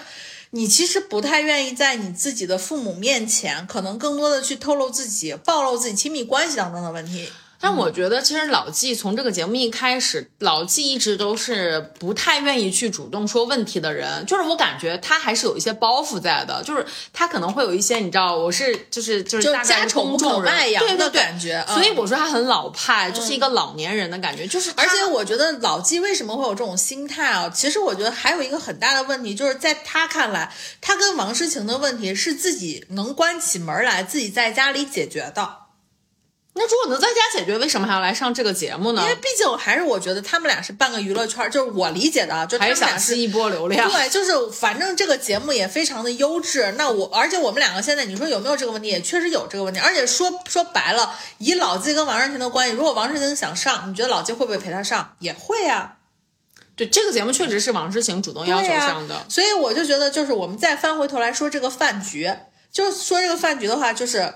[0.49, 7.31] 你其实不太愿意在你自己的父母面前，可能更多的去透露自己、暴露自己亲密关系当中的问题。
[7.65, 14.23] 但我觉得，其实老纪从这个节目一开始，老纪一直都是不太愿意去主动说问题的人。
[14.27, 21.65] 就是我感觉他还是有一些包袱在的，就是他可能会有一些，你知道，我是就是就是家丑不可外扬的感觉。
[21.67, 24.45] 所以我说他很老派，就是一个老年人的感觉。
[24.45, 27.49] 就是，而且我觉得老纪为什么会有这种心态啊？
[27.49, 35.64] 其实我觉得还有一个很大的问题，就是在他看来，他跟王诗晴的问题是自己能关起门来，自己在家里解决的。
[36.57, 39.01] 那如果能在家解决，为什么还要来上这个节目呢？
[39.01, 43.91] 因为毕竟还是我觉得他们俩是半个娱乐圈，就是我理解的，就还是想吸一波流量。
[43.91, 46.73] 对，就是反正这个节目也非常的优质。
[46.77, 48.87] 那我而且我们两个现在你说有没有这个问题？
[48.87, 49.81] 也确实有这个问题。
[49.81, 55.13] 而且说说白了，以老纪跟王诗晴的关系，如果王诗晴想上，你觉得老纪会不会陪他上？
[55.19, 55.97] 也会啊。
[56.77, 59.25] 对，这个节目确实是王诗晴主动要求上的。
[59.27, 62.33] 所以我就觉得，就是我们再翻回头来说这个饭局，
[62.71, 64.33] 就是说这个饭局的话，就是。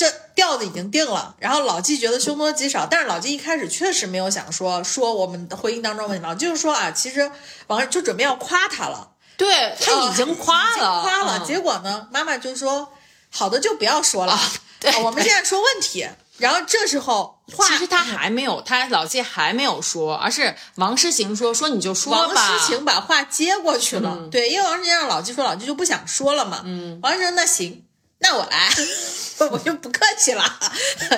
[0.00, 7.30] 这调子已经定了，然后老纪觉得凶多吉少，但是老纪一开始确实没有想说说我们的婚姻当中问题，老就是说啊，其实
[7.66, 12.94] 王就准备要夸他了，对他已经夸了，夸了，结果呢，妈妈就说
[13.28, 14.40] 好的就不要说了，
[14.80, 16.08] 对，我们现在说问题，
[16.38, 27.84] 然后这时候其实他还没有，他老纪还没有说，而是王诗晴说说你就说吧，王诗晴把话接过去了，对，因为王诗晴让老纪说，老纪就不想说了嘛，嗯，王诗晴那行。
[28.22, 28.70] 那我来，
[29.50, 30.44] 我就不客气了，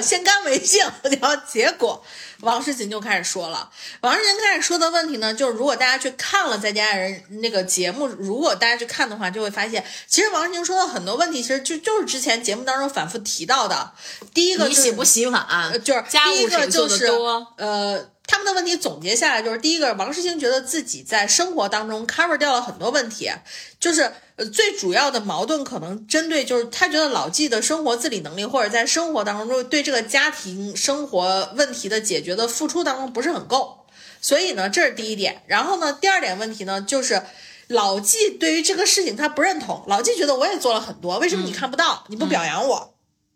[0.00, 0.80] 先干为敬。
[1.20, 2.02] 然后结果
[2.40, 3.68] 王诗琴就开始说了，
[4.02, 13.92] 王诗琴开始说的问题呢，就是如果大家去看了《在家人》那个节目，如果大家去看的话，就会发现，其实王诗琴说的很多问题，其实就就是之前节目当中反复提到的。
[14.32, 15.82] 第一个，你洗不洗碗？
[15.82, 17.54] 就是家务谁做的多？
[17.56, 18.11] 呃。
[18.26, 23.30] 他们的问题总结下来就是：第一个，王诗晴觉得自己在生活当中 cover 掉了很多问题，
[23.78, 33.86] 就是呃最主要的矛盾可能针对就是他觉得老纪的生活自理能力或者在生活当中对这个家庭生活问题的解决的付出当中不是很够，
[34.20, 35.42] 所以呢，这是第一点。
[35.46, 37.22] 然后呢，第二点问题呢就是。
[37.68, 42.04] 老纪对于这个事情他不认同，老纪觉得我也做了很多，为什么你看不到？
[42.08, 42.91] 你不表扬我？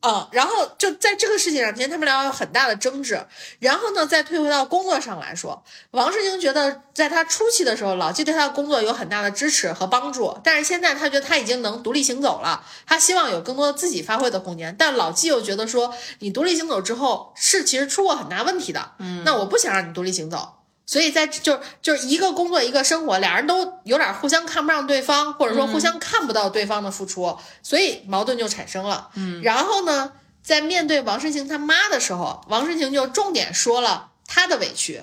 [0.07, 3.27] 嗯，然后就在这个事情上，今天他们俩有很大的争执。
[3.59, 14.77] 然后呢，再退回到工作上来说，王世清觉得在他初期的时候，老纪对他的工作有很大的支持和帮助，但是现在他觉得他已经能独立行走了，他希望有更多自己发挥的空间。
[14.79, 20.56] 但老纪又觉得说，你独立行走之后是其实出过很大问题的，嗯，那我不想让你独立行走。
[20.87, 29.11] 所以在就就是一个工作一个生活，俩人都有点互相看不上对方，或者说互相看不到对方的付出，所以矛盾就产生了。
[29.15, 35.03] 嗯，然后呢，在面对王诗晴他妈的时候，王诗晴就重点说了他的委屈，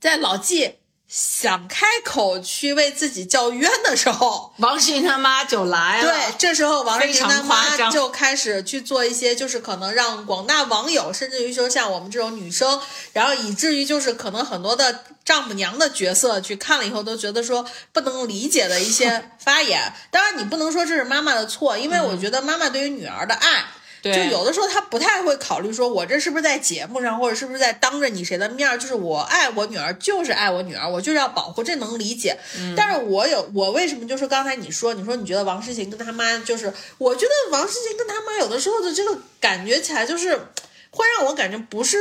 [0.00, 0.76] 在老纪。
[1.08, 6.12] 想开口去为自己叫冤的时候， 王诗龄他妈就来了。
[6.12, 12.80] 对，这时候王诗龄他非常夸张妈就开始去做一些，就是可能让广大网友，甚至于说像我们这种女生，
[13.12, 19.92] 然后以至于就是可能很多的丈母娘的角色去看了以后都觉得说不能理解的一些发言。
[20.10, 23.64] 当然，你不能说这是妈妈的错，因为我觉得妈妈对于女儿的爱。
[23.64, 32.36] 就对有的时候他不太会考虑说，我这是不是在节目上，或者是不是在当着你谁的面儿，就是我爱我女儿，就是爱我女儿，我就是要保护，这能理解。
[32.76, 40.40] 但是我有我为什么就是刚才你说，你说你觉得王诗晴跟他妈就是，我觉得王诗晴跟他妈有的时候的这个感觉起来就是。
[40.88, 41.98] 会让我感觉不是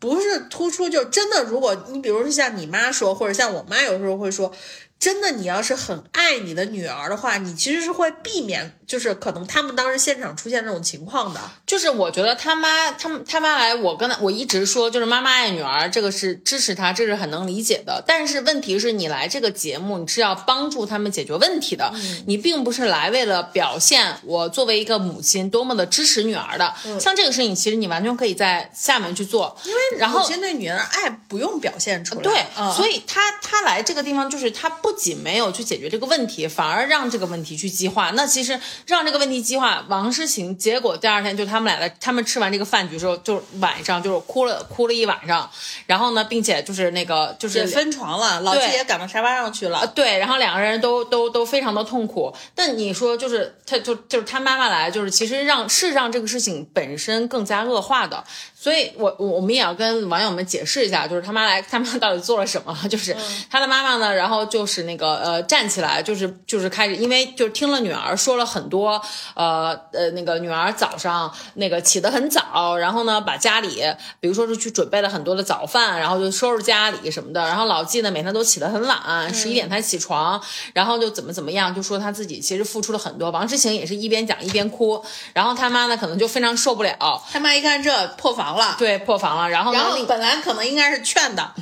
[0.00, 4.52] 不是突出，就真的，如果你比如说像你妈说，或者像我妈有时候会说，
[4.98, 11.40] 真的，你要是很爱你的女儿的话，你其实是会避免，就是可能他们当时现场出现这种情况的。
[11.66, 18.02] 就是我觉得他妈，他们他妈来，我跟他我一直说，就是妈妈爱女儿，这个是支持她，这是很能理解的。
[18.06, 21.92] 但是问题是你来这个节目，你是要帮助他们解决问题的，
[22.26, 26.74] 你并不是来为了表现我作为一个母亲多么的支持女儿的。
[26.98, 38.10] 像这个事情，其实你完全可以在下面去做，因为然后母亲对女儿爱不用表现出来，对，嗯、所以他他来这个地方，就是他不仅没有去解决这个问题，反而让这个问题去激化。
[38.14, 45.50] 那其实让这个问题激化，王诗晴，结果第二天就他们俩的他们吃完这个饭局之后，就晚上就是哭了哭了一晚上，
[45.86, 49.80] 然后呢，并且就是那个就是也分床了，老季也赶到沙发上去了。
[49.80, 52.34] 呃，对，然后两个人都都都非常的痛苦。
[52.54, 58.24] 但你说，就是他就就是他妈妈来，就是其实让是让这个事情本身更加恶化的。
[58.60, 62.76] 所以我我我们也要跟网友们解释一下，就是他妈来，他妈到底做了什么？
[62.90, 63.16] 就是
[63.48, 69.00] 他的妈妈呢，然后就是那个呃站起来，就是就是开始，因为就是听了女儿说了很多，
[69.34, 73.80] 呃呃那个女儿早上那个起得很早，然后呢把家里，
[74.18, 80.42] 比如说是去准备了很多的早饭，然后就收拾家里什么的，然后老纪呢每天都起得很晚，十一点才起床，
[80.74, 83.30] 然后就怎么怎么样，就说他自己其实付出了很多。
[83.30, 85.00] 王之晴也是一边讲一边哭，
[85.32, 91.54] 然后他妈呢可能就非常受不了，他妈一看这破防了，对破防了，然后呢然后本来可能应该是劝的，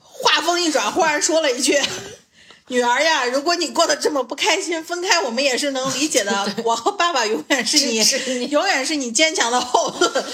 [0.00, 1.80] 话锋一转，忽然说了一句
[2.68, 6.54] ：“女儿呀，如果你过得这么不开心，分开我们也是能理解的。
[6.64, 10.24] 我和爸爸永远是你，永远是你坚强的后盾。”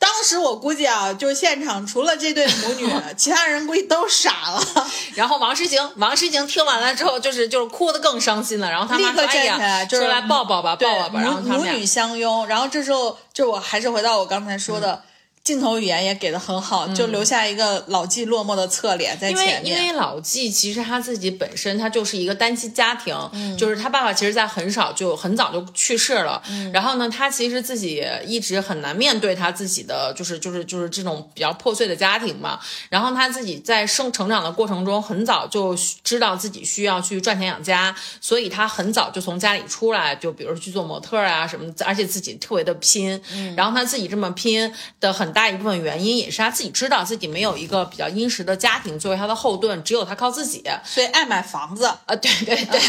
[0.00, 4.64] 当时我估计啊，就现场除了这对母女，其他人估计都傻了，
[5.16, 8.70] 然后王诗晴，王诗晴听完了之后，就是就是哭得更伤心了。
[8.70, 12.46] 然后他妈说：“哎立刻站起来，就是说来抱抱吧，抱抱吧。”然后母女相拥。
[12.46, 15.02] 然后这时候，就我还是回到我刚才说的。
[15.48, 19.64] 镜头语言也给的很好，就留下一个老纪落寞的侧脸在前面。
[19.64, 23.56] 因为老纪其实他自己本身他就是一个单亲家庭，嗯。
[23.56, 43.20] 就是他爸爸其实在很少就很早就去世了，然后呢，他其实自己一直很难面对他自己的就是就是就是这种比较破碎的家庭嘛，然后他自己在生成长的过程中很早就知道自己需要去赚钱养家，所以他很早就从家里出来，就比如去做模特啊什么，而且自己特别的拼，
[43.56, 50.64] 然后他自己这么拼的很大一部分原因也是他自己知道自己没有一个比较殷实的家庭作为他的后盾，只有他靠自己。
[50.82, 52.80] 所以爱买房子，啊，对对对，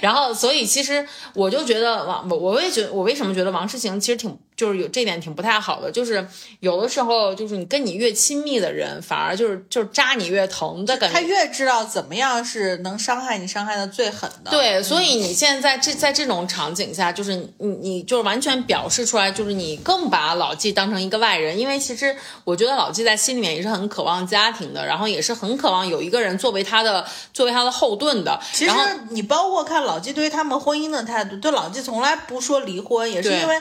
[0.00, 6.26] 然后所以其实我就觉得王，我我也觉得我为什么觉得王诗晴其实挺就是有这点挺不太好的，就是
[6.58, 11.20] 有的时候就是你跟你越亲密的人，反而就是就是扎你越疼的感觉他。
[11.20, 28.40] 越知道怎么样是能伤害你、伤害的最狠的。，对，所以你现在这在这种场景下，就是你你你就是完全表示出来，就是你更把老纪当成一个外人，因为其实我觉得老纪在心里面也是很渴望家庭的，然后也是很渴望有一个人作为他的作为他的后盾的。
[28.52, 28.72] 其实
[29.10, 33.54] 你包括看老纪对于他们婚姻的态度，对老纪从来不说离婚，也是因为。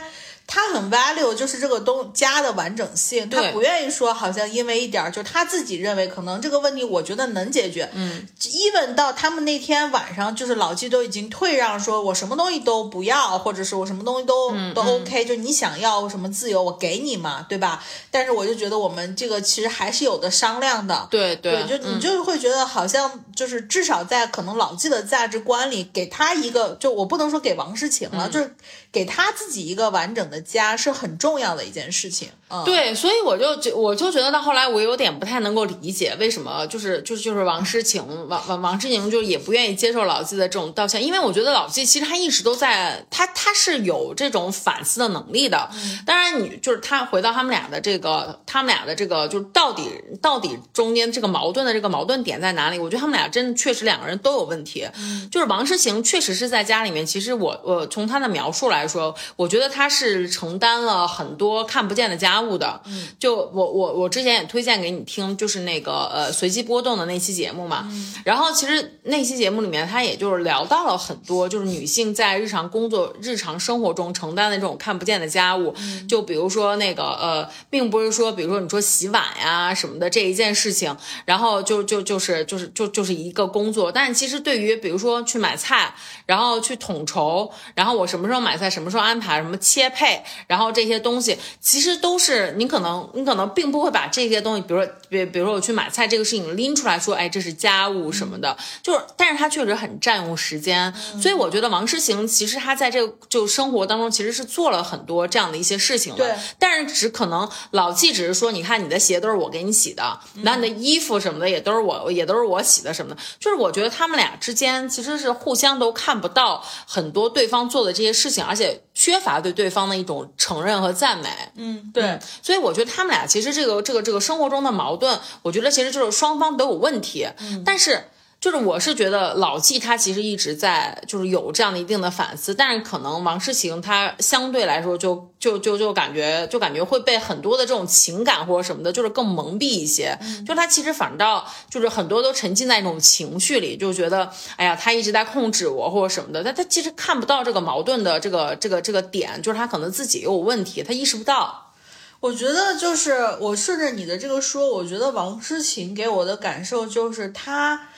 [0.48, 7.90] 他很 value 就是这个东家的完整性，他不愿意说好像因为一点儿就是他自己认为可能这个问题，我觉得能解决。
[7.94, 17.84] 嗯，even 到他们那天晚上，就是老纪都已经退让，说我什么东西都不要，或者是我什么东西都、嗯都 OK，就你想要什么自由，我给你嘛，对吧？
[18.10, 21.08] 但是我就觉得我们这个其实还是有的商量的。
[21.12, 28.56] 对对，就你就是会觉得好像就是至少在可能老纪的价值观里，给他一个就我不能说给王诗晴了，就是
[28.94, 32.32] 给他自己一个完整的家是很重要的一件事情。
[32.50, 45.70] 嗯，对，所以我就觉我就觉得到后来我有点不太能够理解为什么就是就是就是王诗晴王王王诗晴就也不愿意接受老纪的这种道歉，因为我觉得老纪其实他一直都在他他是有这种反思的能力的。
[46.06, 49.90] 当然你就是他回到他们俩的这个他们俩的这个就是到底
[50.22, 52.80] 到底中间这个矛盾的这个矛盾点在哪里？
[52.80, 54.88] 我觉得他们俩真的确实两个人都有问题。
[55.32, 62.82] 就是王诗晴确实是在家里面，其实我我从她的描述来说，我觉得她是承担了很多看不见的家务的。
[62.86, 67.88] 嗯，就我我我之前也推荐给你听，就是那个呃随机波动的那期节目嘛。
[68.24, 75.74] 然后其实那期节目里面，他也就是聊到了很多，就是女性在日常工作、日常生活中承担的这种看不见的家务。
[76.08, 80.96] 就比如说那个呃，并不是说，比如说你说洗碗呀什么的这一件事情，
[81.26, 85.94] 然后就就就是就是就就是一个工作，但是其实对于比如说去买菜，
[86.26, 92.27] 然后去统筹，然后我什么时候买菜，什么时候安排，什么切配，然后这些东西，其实都是
[92.58, 106.36] 你可能你可能并不会把这些东西，比如说比比如说我去买菜这个事情拎出来说，哎，这是家务什么的，就是，但是它确实很占用时间，所以我觉得王诗晴其实他在这个就生活当中其实是做了很多这样的一些事情的，对。
[106.60, 121.30] 但是只可能老纪只是说，你看你的鞋都是我给你洗的，然后你的衣服什么的也都是我也都是我洗的什么的，就是我觉得他们俩之间其实是互相都看不到很多对方做的这些事情，而且缺乏对对方的一种承认和赞美。
[121.54, 128.06] 嗯，对，所以我觉得他们俩其实这个这个这个生活中的矛盾，我觉得其实就是双方都有问题，嗯但是。
[128.40, 140.18] 就是我是觉得老纪他其实一直在就是有这样的一定的反思，但是可能王诗晴她相对来说就就就就感觉就感觉会被很多的这种情感或者什么的，就是更蒙蔽一些。
[140.48, 151.74] 就他其实反倒就是很多都沉浸在一种情绪里，就觉得哎呀他一直在控制我或者什么的，但他其实看不到这个矛盾的这个这个这个点，就是他可能自己也有问题，他意识不到。
[152.20, 157.90] 我觉得就是我顺着你的这个说，我觉得王诗晴给我的感受就是她。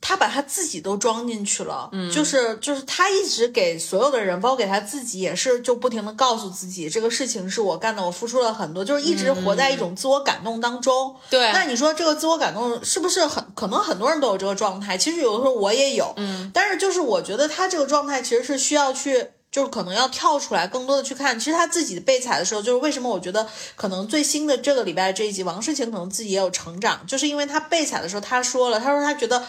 [0.00, 11.14] 他把他自己都装进去了，嗯，就是就是他一直给所有的人，包括给他自己，也是就不停的告诉自己，这个事情是我干的，我付出了很多，就是一直活在一种自我感动当中。
[11.28, 14.96] 对，那你说这个自我感动是不是很可能很多人都有这个状态？
[14.96, 19.30] 其实有的时候我也有，嗯，但是就是我觉得他这个状态其实是需要去。
[19.52, 29.42] 就是可能要跳出来，更多的去看，其实他自己被踩的时候，就是为什么我觉得可能最新的这个礼拜这一集，王诗晴可能自己也有成长，就是因为他被踩的时候，他说了，他说他觉得。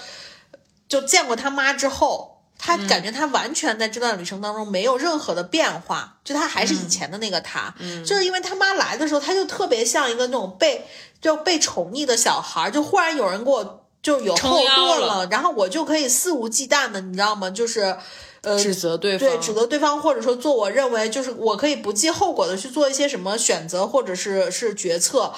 [0.92, 7.74] 就见过他妈之后，他感觉他完全在这段旅程当中没有任何的变化，就他还是以前的那个他，
[8.06, 10.86] 就是因为他妈来的时候，他就特别像一个那种被
[11.22, 17.50] 就被宠溺的小孩，就忽然有人给我就有后盾了，然后我就可以肆无忌惮的，你知道吗？
[17.50, 17.96] 就是
[18.42, 25.34] 呃指责对方，对指责对方，或者说做我认为就是我可以不计后果的去做一些什么选择，或者是是决策。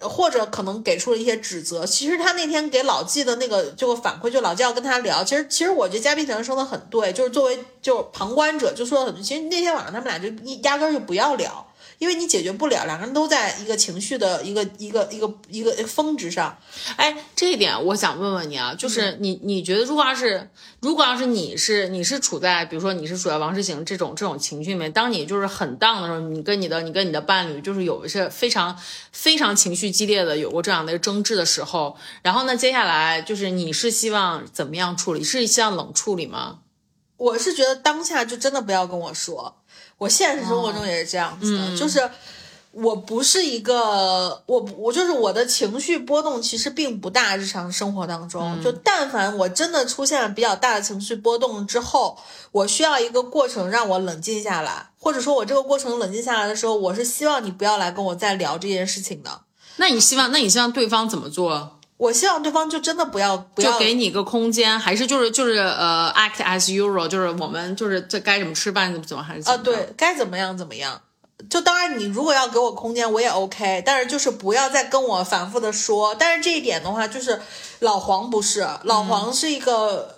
[0.00, 1.84] 或者可能给出了一些指责。
[1.84, 5.24] 其实他那天给老纪的那个就反馈，就老纪要跟他聊。
[5.24, 9.22] 其实其实我觉得嘉宾可能说的很对，就是作为就是旁观者就说很。
[9.22, 10.28] 其实那天晚上他们俩就
[10.62, 11.66] 压根就不要聊。
[11.98, 16.56] 因为你解决不了，两个人都在一个情绪的一个一个一个一个峰值上。
[16.96, 20.48] 哎，这一点我想问问你啊，就是你你觉得，如果要是
[20.80, 28.78] 如果要是你是你是处在比如说你是处在王诗行这种这种情绪里面，当你就是很荡的时候，你跟你的你跟你的伴侣就是有一些非常
[29.10, 35.24] 非常情绪激烈的有过这样的一个争执的时候，然后呢，接下来就是你是希望怎么样处理？
[35.24, 36.60] 是希望冷处理吗？
[37.16, 39.56] 我是觉得当下就真的不要跟我说。
[39.98, 42.08] 我现实生活中也是这样子的，就是
[42.70, 52.16] 我不是一个我我就是我的情绪波动其实并不大，日常生活当中，就但凡我真的出现了比较大的情绪波动之后，
[52.52, 59.40] 我需要一个过程让我冷静下来，或者说我这个过程冷静下来的时候，我是希望你不要来跟我再聊这件事情的。
[59.76, 61.77] 那你希望那你希望对方怎么做？
[61.98, 71.00] 我希望对方就真的不要不要就给你一个空间，还是就是就是呃，act as usual，就是我们就是这该怎么吃饭怎么怎么还是啊，对，该怎么样怎么样。
[71.48, 76.12] 就当然你如果要给我空间，我也 OK，但是就是不要再跟我反复的说。
[76.14, 77.40] 但是这一点的话，就是
[77.78, 80.17] 老黄不是老黄是一个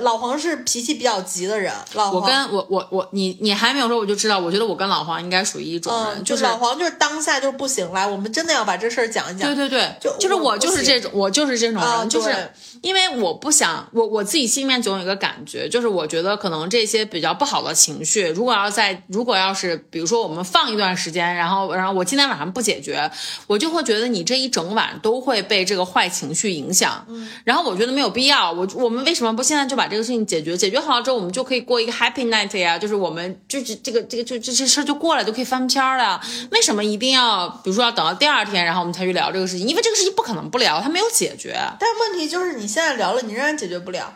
[0.00, 9.54] 老黄是脾气比较急的人，老黄我跟我我我你你还没有说我就知道，我觉得我跟老黄应该属于一种人，嗯，就老黄就是当下就是不行，来，我们真的要把这事儿讲一讲。
[9.54, 12.50] 对对对，就就是我就是这种，我就是这种人，就是
[12.82, 23.10] 因为我不想我我自己心里面总有一个感觉，就是我觉得可能这些比较不好的情绪，如果要在如果要是比如说我们放一段时间，然后然后我今天晚上不解决，
[23.46, 30.56] 我就会觉得你这一整晚都会被这个坏情绪影响，嗯，然后我觉得没有必要，我我们为什么不现在就把这个事情解决？
[30.56, 36.20] 解决好了之后，我们就可以过一个 happy night 呀，就是我们就是这个这个就这些事儿就过了，就可以翻篇儿了。
[36.50, 39.66] 为什么一定要比如说要等到第二天，然后我们才去聊这个事情？
[39.66, 41.56] 因为这个事情不可能不聊，它没有解决。
[41.78, 44.14] 但问题就是你现在聊了，你仍然解决不了。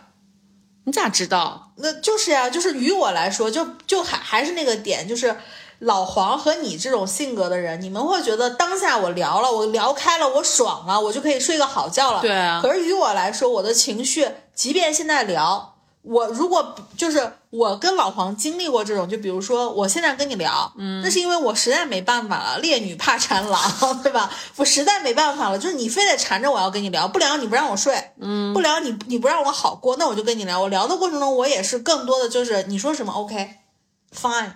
[0.84, 1.72] 你咋知道？
[1.76, 5.36] 那就是呀，就是于我来说，就就还还是那个点，就是
[5.80, 12.20] 老黄和你这种性格的人，你们会觉得当下我聊了，我聊开了，我爽了，我就可以睡个好觉了。
[12.20, 24.28] 对啊可是于我来说，我的情绪，即便现在聊，我如果就是我跟老黄经历过这种，就比如说我现在跟你聊，嗯，那是因为我实在没办法了，烈女怕缠郎，对吧？
[24.56, 30.60] 我实在没办法了，就是你非得缠着我要跟你聊，不聊你不让我睡，嗯，不聊你你不让我好过，那我就跟你聊。
[30.60, 34.52] 我聊的过程中，我也是更多的就是你说什么 OK，fine，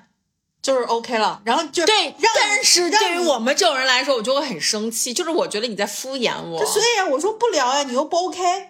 [0.62, 6.64] 就是 OK 了，然后就对，让但是对于我们这种人来说，我就会很生气，就是我觉得你在敷衍我。
[6.64, 8.68] 所以啊，我说不聊呀，你又不 OK。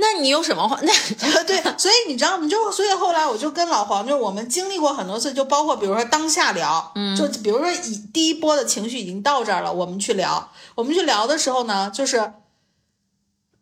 [0.00, 0.78] 那你有什么话？
[0.82, 0.92] 那
[1.42, 2.46] 对，所以你知道吗？
[2.46, 12.32] 就所以后来我就跟老黄，就是我们经历过很多次，就包括比如说当下聊，嗯，就比如说以第一波的情绪已经到这儿了，我们去聊，我们去聊的时候呢，就是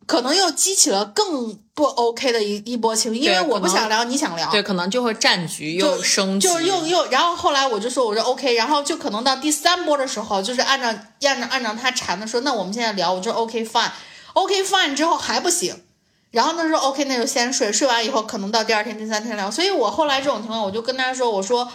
[0.07, 10.87] 可能又激起了更不 OK 的一一波情绪，因为我不想聊，你想聊，对，可能就会战局又升级，就是又又，然后后来我就说，我说 OK，然后就可能到第三波的时候，就是按照
[11.25, 15.83] 按照按照他缠的说，那我们现在聊，我就 OK fine，OK fine 之后还不行，
[16.31, 19.51] 然后他说 OK，那就先睡，睡完以后可能到第二天、第三天聊。
[19.51, 21.69] 所以我后来这种情况，我就跟他说，我说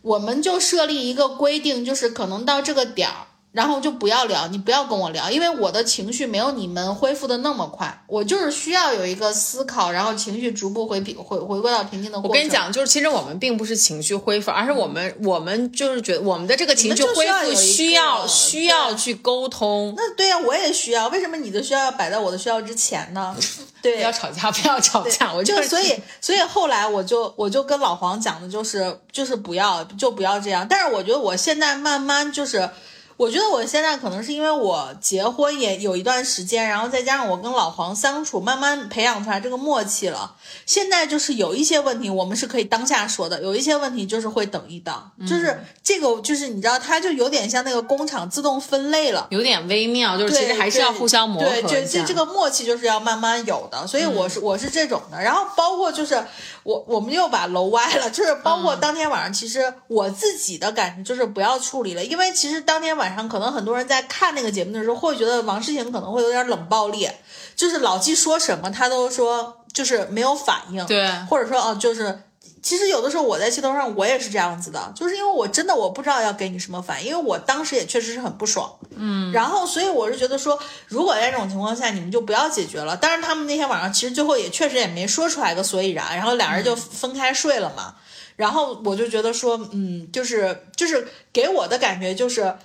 [0.00, 3.26] 我们就设立一个规定，就是可能到这个点儿。
[3.54, 12.30] 然后就不要聊，你不要跟我聊，因为我的情绪没有你们恢复的那么快，我就是需要有一个思考，然后情绪逐步回平回回归到平静的过程。
[12.30, 21.06] 我跟你，讲，就是其实我们并不是情绪恢复，而是我们我们就是觉得我们的这个情绪恢复需要需要需要去沟通，那对呀、我也需要。
[21.06, 23.36] 为什么你的需要要摆在我的需要之前呢？
[23.80, 30.66] 对，不要吵架， 不要吵架，我就是所以，所以后来我就我就跟老黄讲的就是就是不要就不要这样。
[30.68, 32.68] 但是我觉得我现在慢慢就是。
[33.16, 40.34] 我觉得我现在可能是因为我结婚也有一段时间，然后再加上我跟老黄相处，慢慢培养出来这个默契了。
[40.66, 49.26] 现在就是有一些问题我们是可以当下说的，有一些问题就是会等一等，就是这个就是你知道，它就有点像那个工厂自动分类了。
[49.30, 55.20] 有点微妙，就是其实还是要互相磨合对，一下这这这个默契就是要慢慢有的，所以我是、我是这种的。
[55.20, 56.24] 然后包括就是
[56.64, 67.08] 我我们又把楼歪了，就是包括当天晚上，其实我自己的感觉就是不要处理了，因为其实当天晚上可能很多人在看那个节目的时候会觉得王诗晴可能会有点冷暴力，
[67.54, 72.20] 就是老纪说什么他都说就是没有反应，对或者说哦、就是。
[72.64, 82.96] 其实有的时候我在气头上，我也是这样子的，就是因为我真的我不知道要给你什么反应，因为我当时也确实是很不爽，嗯，然后所以我是觉得说，如果在这种情况下，你们就不要解决了。
[82.96, 87.96] 当然，他们那天晚上其实最后也确实也没说出来个所以然，然后俩人就分开睡了嘛。
[88.36, 92.56] 然后我就觉得说，嗯，就是就是给我的感觉就是，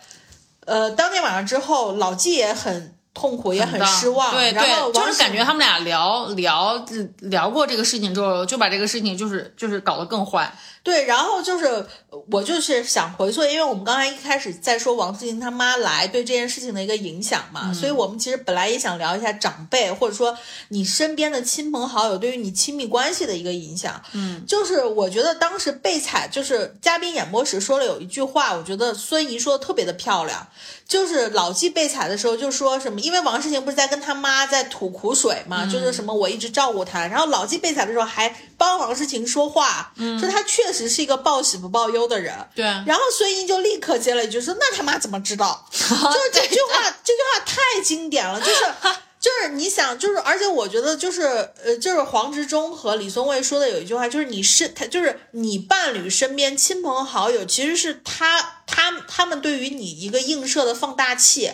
[0.65, 6.85] 呃，当天晚上之后，老纪也很痛苦，也很失望，对然后对，就是感觉他们俩聊聊
[7.21, 10.53] 聊过这个事情之后，就把这个事情就是就是搞得更坏。
[10.83, 11.85] 对，然后就是
[12.31, 20.35] 我就是想回溯，因为我们刚才一开始在说王思琴他妈来对这件事情的一个影响嘛，所以我们其实本来也想聊一下长辈或者说
[20.69, 24.01] 你身边的亲朋好友对于你亲密关系的一个影响。
[24.13, 30.47] 嗯，就是我觉得当时被采就是嘉宾演播时说了有一句话，我觉得孙怡说的特别的漂亮，
[30.87, 42.35] 就是老纪被采的时候就说什么，因为王诗晴不是在跟他妈在吐苦水嘛，就是什么我一直照顾他，然后老纪被采的时候还帮王诗晴说话，说他确实是一个报喜不报忧的人。
[42.55, 48.65] 对，然后孙怡就立刻接了一句说：“那他妈怎么知道？” 就是这句话，这句话太经典了，就是。
[49.19, 51.23] 就是你想，就是而且我觉得就是
[51.61, 61.51] 呃，就是黄执中和李松蔚说的有一句话，就是你是他，就是你伴侣身边亲朋好友，其实是他他他们对于你一个映射的放大器，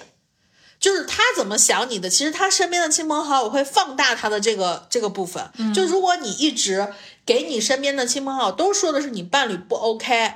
[0.86, 5.50] 就是他怎么想你的，其实他身边的亲朋好友会放大他的这个这个部分。
[5.74, 6.94] 就如果你一直
[7.26, 10.34] 给你身边的亲朋好友都说的是你伴侣不 OK，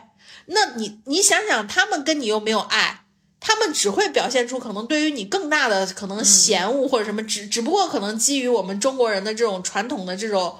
[0.48, 3.02] 那你你想想，他们跟你又没有爱。
[3.40, 10.58] 他们只会表现出可能对于你更大的可能嫌恶或者什么，只只不过可能基于我们中国人的这种传统的这种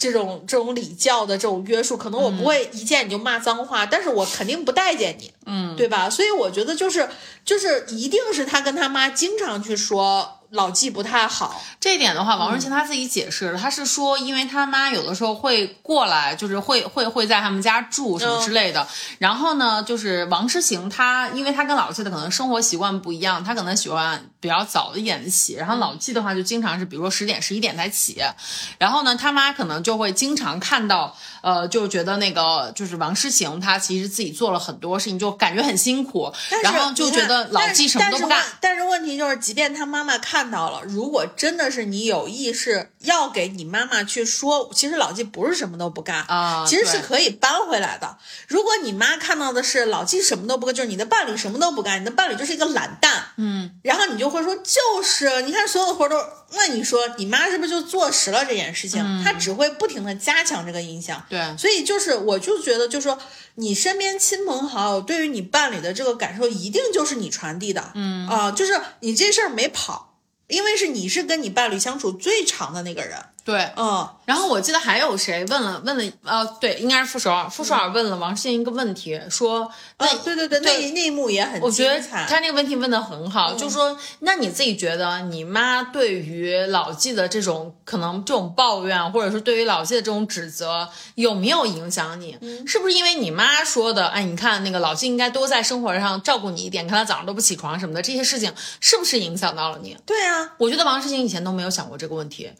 [0.00, 6.10] 这种这种礼教的这种约束，可能我不会一见你就骂脏话，但是我肯定不待见你，嗯，对吧？
[6.10, 7.08] 所以我觉得就是
[7.44, 10.39] 就是一定是他跟他妈经常去说。
[10.50, 18.84] 老纪不太好，这一点的话，王诗晴他自己解释了，他是说，因为他妈有的时候会过来，就是会会会在他们家住什么之类的。
[19.18, 28.20] 然后呢，就是王诗晴他，因为他跟老纪的可能生活习惯不一样，他可能喜欢比较早一点的起，然后老纪的话就经常是比如说十点十一点才起。
[28.78, 36.32] 然后呢，他妈可能就会经常看到，呃，就觉得那个就是王诗晴她其实自己做了很多事情，就感觉很辛苦，
[36.64, 38.42] 然后就觉得老纪什么都不干。
[38.60, 40.39] 但是问题就是，即便他妈妈看。
[40.40, 48.16] 看到了，如果真的是你有意识要给你妈妈去说，其实老纪不是什么都不干啊，其实是可以搬回来的。
[48.48, 56.18] 如果你妈看到的是老纪什么都不干，就是你的伴侣什么都不干，你的伴侣就是一个懒蛋，嗯，然后你就会说，就是你看所有的活都，
[56.52, 59.22] 那你说你妈是不是就坐实了这件事情？
[59.22, 63.18] 她只会不停的加强这个印象，对，所以就是我就觉得，就是说
[63.56, 68.26] 你身边亲朋好友对于你伴侣的这个感受，一定就是你传递的，嗯。
[68.26, 70.09] 啊，就是你这事儿没跑。
[70.50, 73.18] 因为是你是跟你伴侣相处最长的那个人。
[73.42, 92.38] 对，嗯，然后我记得还有谁问了问了，呃，对，应该是傅首尔，傅首尔问了王诗欣一个问题，说，那对对对，那那一幕也很，我觉得他那个问题问的很好，就是说，那你自己觉得你妈对于老纪的这种可能这种抱怨，或者说对于老纪的这种指责，有没有影响你？
[92.66, 94.08] 是不是因为你妈说的？
[94.08, 99.96] 哎，你看那个老纪应该多在生活上照顾你一点，看他早上都不起床什么的，这些事情是不是影响到了你？
[100.04, 102.50] 对啊，我觉得王诗欣以前都没有想过这个问题。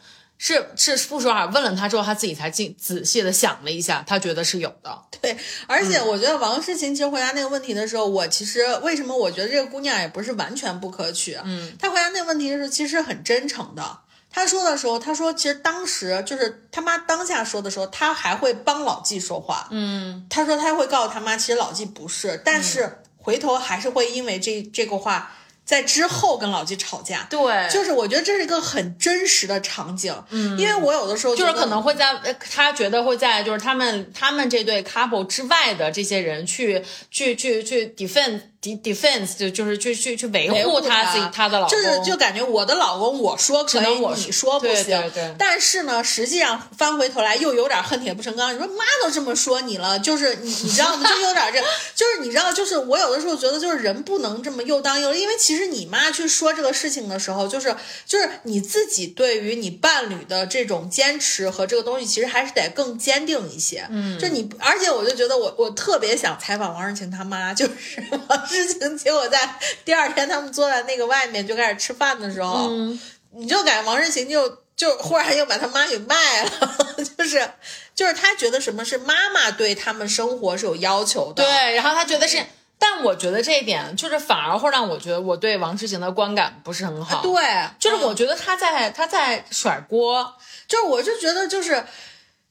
[0.43, 4.99] 是是，傅首尔问了他之后，他自己才进仔细的想了一下，他觉得是有的。
[5.21, 5.37] 对，
[5.67, 11.37] 而且我觉得王诗晴其实回答那个问题的时候，我其实为什么我觉得这个姑娘也不是完全不可取。
[11.43, 13.99] 嗯，她回答那个问题的时候，其实很真诚的。
[14.31, 19.67] 她说的时候，她说其实当时就是他妈当下说的时候，她还会帮老纪说话。
[19.69, 25.33] 嗯，她说她会告诉他妈，其实老纪不是，但是回头还是会因为这这个话。
[25.65, 32.13] 在之后跟老纪吵架，对，就是我觉得这是一个很真实的场景，嗯，因为我有的时候就是可能会在
[32.53, 38.41] 他觉得会在就是他们他们这对 couple 之外的这些人去去去去 defend。
[38.61, 44.85] Defense 就就是去去去维护他自己他的老公，就是就感觉我的老公我说可以，你说不行。
[44.85, 45.35] 对对。
[45.37, 48.53] 但是呢，实际上翻回头来又有点恨铁不成钢。
[48.53, 51.09] 你说妈都这么说你了，就是你你知道吗？
[51.09, 51.59] 就有点这，
[51.95, 63.87] 就是你知道，就是我有的时候觉得，就是人不能这么又当又，因为其实你妈去说这个事情的时候，就是就是你自己对于你伴侣的这种坚持和这个东西，其实还是得更坚定一些。
[63.89, 64.19] 嗯。
[64.19, 67.71] 就你，而且我就觉得我我特别想采访王世晴他妈，就是。
[68.51, 72.69] 事情，结果在第二天，他们坐在那个外面就开始吃饭的时候，
[73.33, 76.51] 你就感觉王世晴就就忽然又把他妈给卖了，
[77.17, 77.49] 就是
[77.95, 82.43] 就是他觉得什么是妈妈对他们生活是有要求的，对，然后他觉得是，
[82.77, 87.41] 但我觉得这一点就是反而会让我觉得我对王诗晴的观感不是很好，对，
[87.79, 90.35] 就是我觉得他在他在甩锅，
[90.67, 91.85] 就是我就觉得就是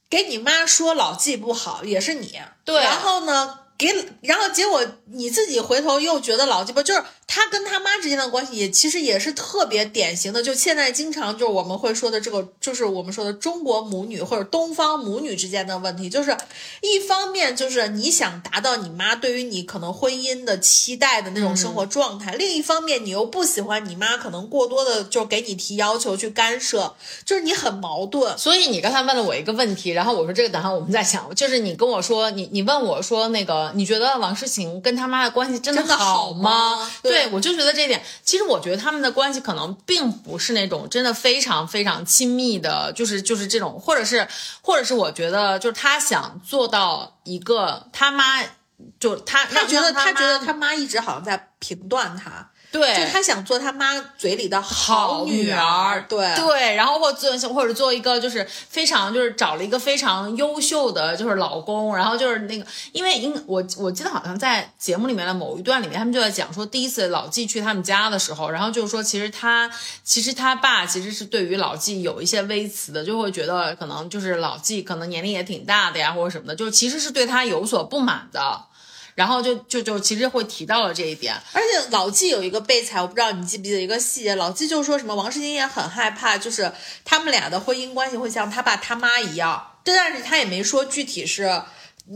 [0.08, 3.59] 给你妈说老纪不好也是你，对，然后呢？
[3.80, 3.88] 给，
[4.20, 16.36] 然后结果你自己回头又觉得老鸡巴，就是他跟他妈之间的关系也其实也是特别典型的，就现在经常就是我们会说的这个，就是我们说的中国母女或者东方母女之间的问题，就是
[16.82, 28.36] 一方面就是你想达到你妈对于你可能婚姻的期待的那种生活状态，另一方面你又不喜欢你妈可能过多的就给你提要求去干涉，就是你很矛盾。
[28.36, 33.69] 所以你刚才问了我一个问题，然后我说这个等下我们再想，就是你跟我说你你问我说那个。
[33.74, 36.90] 你觉得王诗晴跟他妈的关系真的好吗？
[37.02, 44.28] 对我就觉得这点，其实我觉得他们的关系可能并不是那种真的非常非常亲密的，就是就是这种，或者是
[44.62, 48.42] 或者是我觉得就是他想做到一个他妈，
[48.98, 52.49] 就他他觉得他觉得他妈一直好像在评断他。
[52.72, 56.34] 对，就他想做他妈嘴里的好女儿，对。
[56.36, 69.70] 对，然后或做或者做一个就是非常就是找了一个非常优秀的就是老公，然后就是那个，因为因我我记得好像在节目里面的某一段里面，他们就在讲说第一次老纪去他们家的时候，然后就是说其实他
[70.04, 78.66] 其实他爸其实是对于老纪有一些微词的，就会觉得可能就是老纪可能年龄也挺大的呀或者什么的，就是其实是对他有所不满的。
[79.20, 86.72] 然后就就就其实会提到了这一点，而且老纪有一个备采，我不知道你记不记得一个细节，老纪就说什么王世清也很害怕，就是
[87.04, 91.62] 他们俩的婚姻关系会像他爸他妈一样，但是他也没说具体是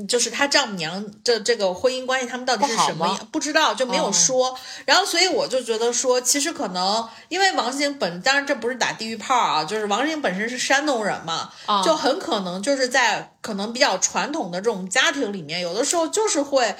[0.09, 3.25] 就是他丈母娘的这个婚姻关系，他们到底是什么不？
[3.27, 4.59] 不知道就没有哦说。
[4.85, 16.75] 然后所以我就觉得说，其实可能因为王诗晴本，当然这不是打地域炮啊，就是王诗晴本身是山东人嘛，啊就很可能就是在可能比较传统的这种家庭里面，有的时候就是会。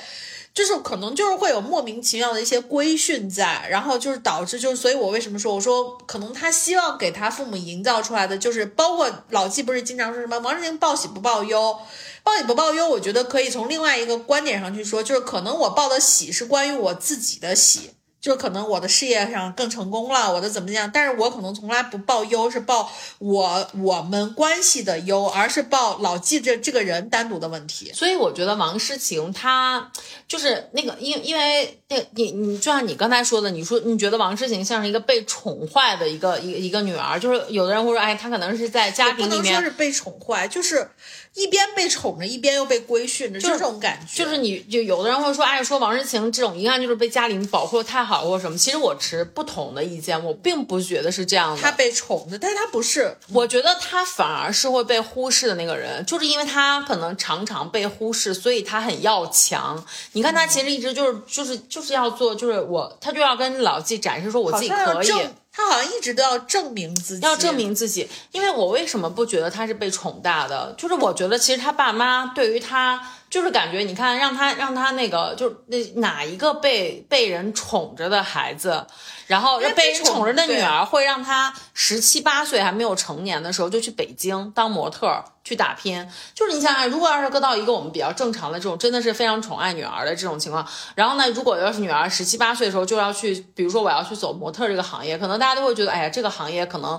[0.55, 11.77] 就是可能就是会有莫名其妙的一些规训在，然后就是导致就是，所以我为什么说我说可能他希望给他父母营造出来的就是，包括老纪不是经常说什么王志宁报喜不报忧，
[12.23, 17.91] 报喜不报忧，我觉得可以从另外一个观点上去说，就是可能我报的喜是关于我自己的喜，
[18.25, 27.93] 就可能我的事业上更成功了，我的怎么样，但是我可能从来不报忧，是报我我们关系的忧，而是报老记着这个人单独的问题。
[27.93, 29.93] 所以我觉得王诗晴她
[30.27, 40.89] 就是那个，因因为那你你就像你刚才说的，你说你觉得王诗晴像是一个被宠坏的一个一个一个女儿，就是有的人会说，哎，她可能是在家里面不能说是被宠坏，就是
[41.35, 44.25] 一边被宠着，一边又被规训着，就这种感觉。
[44.25, 48.57] 就是你就有的人会说，哎，说王诗晴这种一看就是被家里保护的太好或者什么。
[48.57, 51.61] 其实我持不同的意见，我并不觉得是这样的。
[51.61, 53.17] 她被宠着，但是他不是。
[53.33, 59.85] 我觉得她反而是会被忽视的那个人，就是因为她可能常常被忽视，所以她很要强。
[60.13, 65.09] 你看她其实一直就是就是就是要做，就是我他就要跟老纪展示说我自己可以。
[65.57, 70.75] 他好像一直都要证明自己，要证明自己，因为我为什么不觉得他是被宠大的？
[70.77, 78.85] 就是我觉得其实他爸妈对于他，就是感觉你看让他让他那个，就那哪一个被被人宠着的孩子，
[79.29, 86.05] 然后被人宠着的女儿，会让他十七八岁还没有成年的时候就去北京当模特儿去打拼。
[86.35, 90.67] 就是你想想，如果要是搁到一个我们比较正常的这种，真的是非常宠爱女儿的这种情况，
[90.97, 96.99] 然后呢，如果要是女儿十七八岁的时候就要去，比如说我要去走模特这个行业，可能大家都会觉得，哎呀，这个行业可能。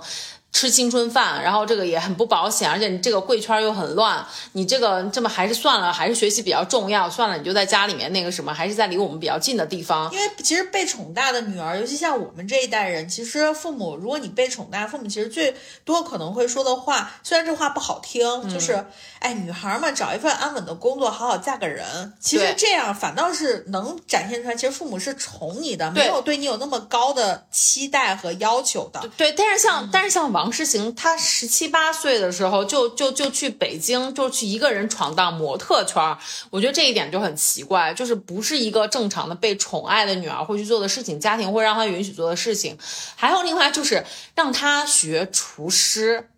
[0.51, 10.09] 吃青春饭，然后这个也很不保险，而且你这个贵圈又很乱，你这个这么还是算了，还是学习比较重要，算了，你就在家里面那个什么，还是在离我们比较近的地方。
[10.13, 18.85] 因为其实被宠大的女儿，尤其像我们这一代人，其实父母，如果你被宠大，父母其实最多可能会说的话，虽然这话不好听，嗯就是，
[19.19, 22.13] 哎，女孩嘛，找一份安稳的工作，好好嫁个人。
[22.19, 29.01] 其实这样反倒是能展现出来，其实父母是宠你的，没有对你有那么高的期待和要求的。
[29.17, 36.17] 对，但是像、但是像王诗行，她十七八岁的时候就就就去北京，就去一个人闯荡模特圈儿，
[36.49, 42.77] 我觉得这一点就很奇怪，就是不是一个正常的被宠爱的女儿会去做的事情，家庭会让她允许做的事情。
[43.15, 44.05] 还有另外就是
[44.35, 46.29] 让她学厨师，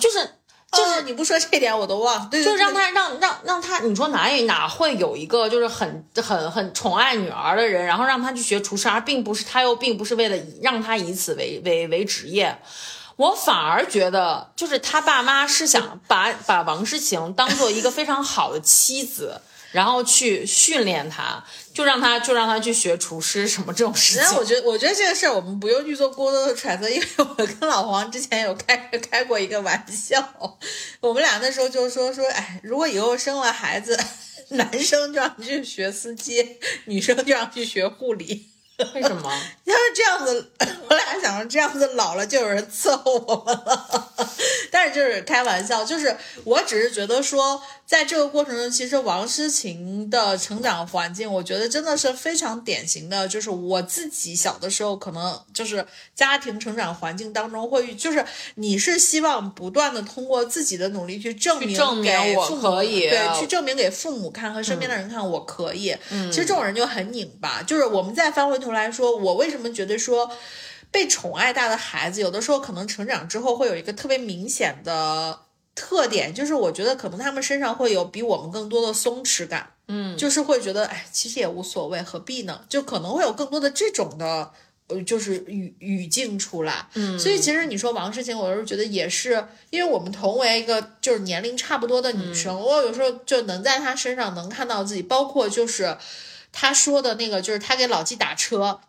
[0.00, 0.36] 就是。
[0.72, 12.58] 就是、你不说这点我都忘了，对，就是让他让让让他，你说哪有哪会有一个就是很很很宠爱女儿的人，然后让他去学厨师，而并不是他又并不是为了让他以此为为为职业。
[13.16, 19.42] 我反而觉得，就是他爸妈是想把把王诗晴当做一个非常好的妻子，
[19.72, 21.42] 然后去训练他，
[21.74, 24.22] 就让他就让他去学厨师什么这种事情。
[24.22, 30.58] 然后我觉得，我觉得这个事儿我们不用去做过多的揣测，因为我跟老黄之前有开开过一个玩笑，
[31.00, 33.98] 我们俩那时候就说说，哎，如果以后生了孩子，
[34.50, 38.48] 男生就让去学司机，女生就让去学护理。
[38.94, 39.30] 为什么？
[39.64, 40.50] 要是这样子，
[40.88, 44.12] 我俩想着这样子老了就有人伺候我们了。
[44.72, 47.62] 但是就是开玩笑，就是我只是觉得说，
[47.92, 58.24] 在这个过程中，其实王诗晴的成长环境，我觉得真的是非常典型的，就是我自己小的时候，可能就是家庭成长环境当中会，就是
[58.54, 65.94] 你是希望不断的通过自己的努力去证明去证明我给父母可以对，去证明给父母看和身边的人看我可以。
[66.08, 70.30] 嗯其实这种人就很拧巴，就是我们再翻回头来说，我为什么觉得说。
[70.90, 75.38] 被宠爱大的孩子，有的时候可能成长之后会有一个特别明显的
[75.74, 82.62] 特点，就是我觉得可能他们身上会有比我们更多的松弛感，嗯，就是会觉得哎，其实也无所谓，何必呢？
[82.68, 84.52] 就可能会有更多的这种的。
[84.88, 95.96] 呃，就是语语境出来，嗯，所以其实你说王诗晴，我是觉得也是，因为我们同为一个就是年龄差不多的女生，我有时候就能在她身上能看到自己，包括就是
[96.50, 98.80] 她说的那个，就是她给老纪打车，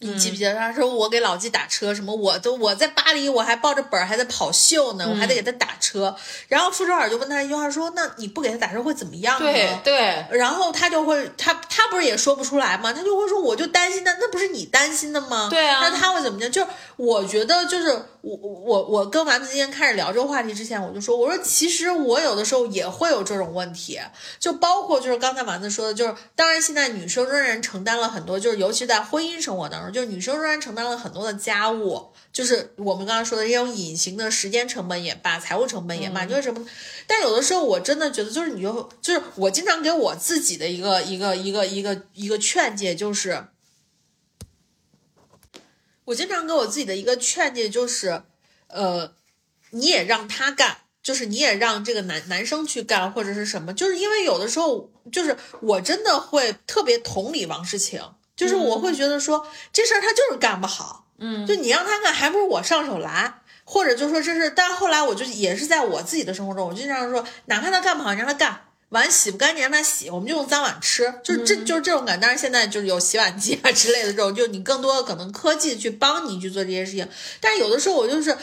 [0.00, 6.14] 你记不记得他说我给老纪打车，什么我都我在巴黎我还抱着本儿还在跑秀呢，我还得给他打车。
[6.46, 12.92] 然后傅首尔就问他一句话说：“那你不给他打车会怎么样呢？”对对，然后他就会，他他不是也说不出来吗？
[12.92, 15.48] 他就会说，我就担心他，那不是你担心的吗？
[15.50, 16.52] 对啊那他会怎么样？
[16.52, 23.98] 就是我觉得，就是我我我跟丸子今天开始聊这个话题之前，我就说，我说其实我有的时候也会有这种问题，
[24.38, 36.66] 就包括就是刚才丸子说的，就是当然现在女生仍然承担了很多，就是尤其在婚姻生活当中，就是女生仍然承担了很多的家务，就是我们刚刚说的这种隐形的时间成本也罢，财务成本也罢，就是什么？
[37.06, 43.44] 但有的时候我真的觉得，就是你就就是我经常给我自己的一个一个一个一个一个劝诫，就是
[46.08, 48.22] 我经常给我自己的一个劝诫就是，
[48.68, 49.12] 呃，
[49.70, 50.78] 你也让他干。
[51.00, 58.02] 就是你也让这个男男生去干或者是什么，就是因为有的时候，就是我真的会特别同理王诗晴，
[58.36, 68.67] 就是我会觉得说、这事儿他就是干不好，嗯，就你让他干，还不如我上手来，或者就说这是，但后来我就也是在我自己的生活中，我就经常说，哪怕他干不好，你让他干。
[68.90, 72.18] 碗洗不干净让他洗，我们就用脏碗吃，就是这、就是这种感。
[72.18, 77.06] 当然现在就是有洗碗机啊之类的这种，就你更多的可能科技去帮你去做这些事情，
[77.38, 78.36] 但是有的时候我就是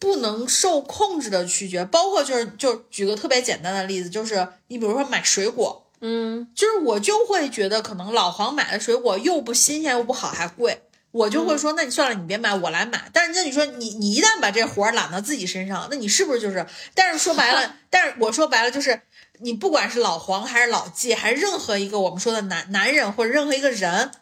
[0.00, 10.82] 不能受控制的拒绝，包括就是就举个特别简单的例子，就是你比如说买水果，嗯，就是我就会觉得可能老黄买的水果又不新鲜又不好还贵，
[11.12, 13.08] 我就会说那你算了，你别买，我来买。
[13.12, 16.66] 但是那你说你你一旦把这活儿揽到自己身上，那你是不是就是？
[16.94, 19.00] 但是说白了， 但是我说白了就是。
[19.40, 24.12] 你不管是老黄还是老纪，还是任何一个我们说的男男人或者任何一个人，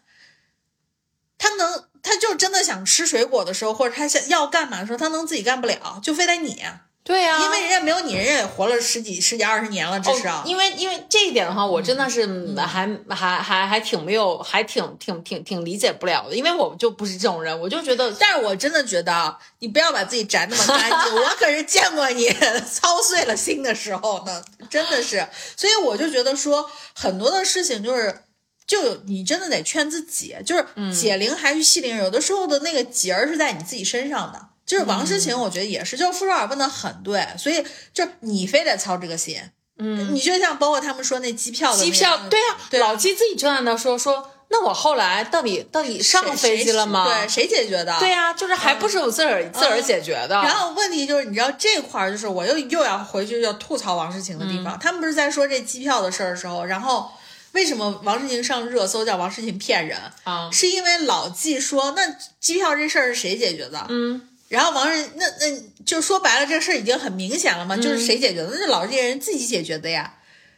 [1.38, 6.62] 他能，他就真的想吃水果的时候，或者他想要干嘛的时候，他能自己干不了，就非得你，
[7.04, 10.36] 对呀、因为人家没有你，人家也活了十几、十几二十年了，至少。
[10.36, 18.12] 哦，因为因为这一点的话，我真的是还、还还还挺没有，还挺挺挺挺理解不了的，因为我就不是这种人，我就觉得。
[18.20, 21.14] 但是我真的觉得啊，你不要把自己宅那么干净。
[21.20, 22.28] 我可是见过你
[22.70, 24.40] 操碎了心的时候呢，
[24.70, 25.26] 真的是。
[25.56, 28.22] 所以我就觉得说，很多的事情就是，
[28.64, 34.51] 就你真的得劝自己，就是解铃还须系铃人，有的时候的那个结儿是在你自己身上的。
[34.72, 37.62] 就是王诗晴，我觉得也是，就是傅首尔问的很对，所以
[37.92, 39.38] 就你非得操这个心。
[39.76, 47.04] 嗯，你就像包括他们说那机票的机票，对呀、对啊老纪自己就在那说说，那我后来到底到底上飞机了吗？
[47.04, 47.98] 对，谁解决的？
[47.98, 50.36] 对呀、就是还不是我自个儿、自个儿解决的。
[50.36, 54.78] 然后问题就是，你知道这块儿就是我又又要回去要吐槽王诗晴的地方。
[54.78, 57.10] 他们不是在说这机票的事儿的时候，然后
[57.52, 59.98] 为什么王诗晴上热搜叫王诗晴骗人？
[60.24, 63.86] 啊，是因为老纪说那机票这事儿是谁解决的？
[63.88, 68.50] 嗯，然后王诗那那就说白了，这事儿已经很明显了嘛，就是谁解决的？
[68.50, 70.16] 那是老这些人自己解决的呀。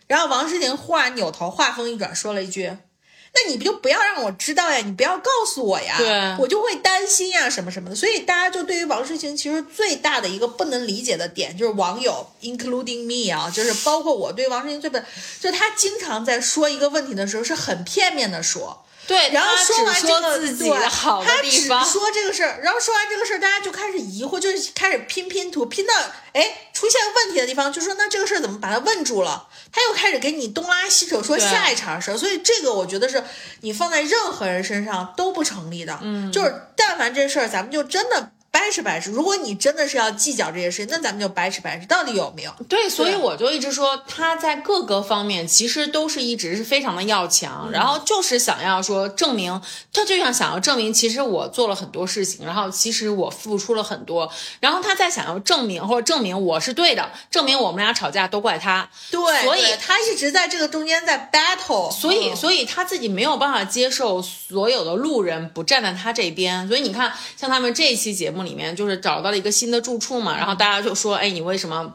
[0.08, 2.76] 然后王诗晴忽然扭头，话锋一转，说了一句。
[3.36, 4.78] 那你不就不要让我知道呀？
[4.78, 7.94] 你不要告诉我呀，对我就会担心呀，什么什么的。
[7.94, 25.94] 所以大家就对于王诗晴其实最大的一个不能理解的点，就是网友，including me 啊，就是包括我对王诗晴最不，就是他经常在说一个问题的时候是很片面的说，对，然后说完只这个自己对的好的他只地方，说这个事儿，然后说完这个事儿，大家就开始疑惑，就是开始拼拼图，拼到
[26.32, 29.48] 哎出现问题的地方，就说那这个事儿怎么把它问住了？
[29.72, 33.22] 他又开始给你东拉西扯说下一场事儿，所以这个我觉得是
[33.60, 35.98] 你放在任何人身上都不成立的。
[36.00, 39.10] 嗯，就是但凡这事儿，咱们就真的掰扯掰扯。
[39.10, 42.54] 如果你真的是要计较这些事情，那咱们就掰扯掰扯，到底有没有？
[42.68, 49.60] 对，所以我就一直说他在各个方面其实都是一直是非常的要强，然后就是想要说证明，
[49.92, 54.30] 他就想想要证明，其实我做了很多事情，然后其实我付出了很多，
[54.60, 66.68] 然后他在想要证明或者证明我是对的，证明我们俩吵架都怪他，对，所以他一直在这个中间在 battle，所以，嗯所以他自己没有办法接受所有的路人不站在他这边。
[66.68, 71.94] 所以你看，像他们这一期节目里面，就是找到了一个新的住处嘛，然后大家就说：“哎，你为什么？”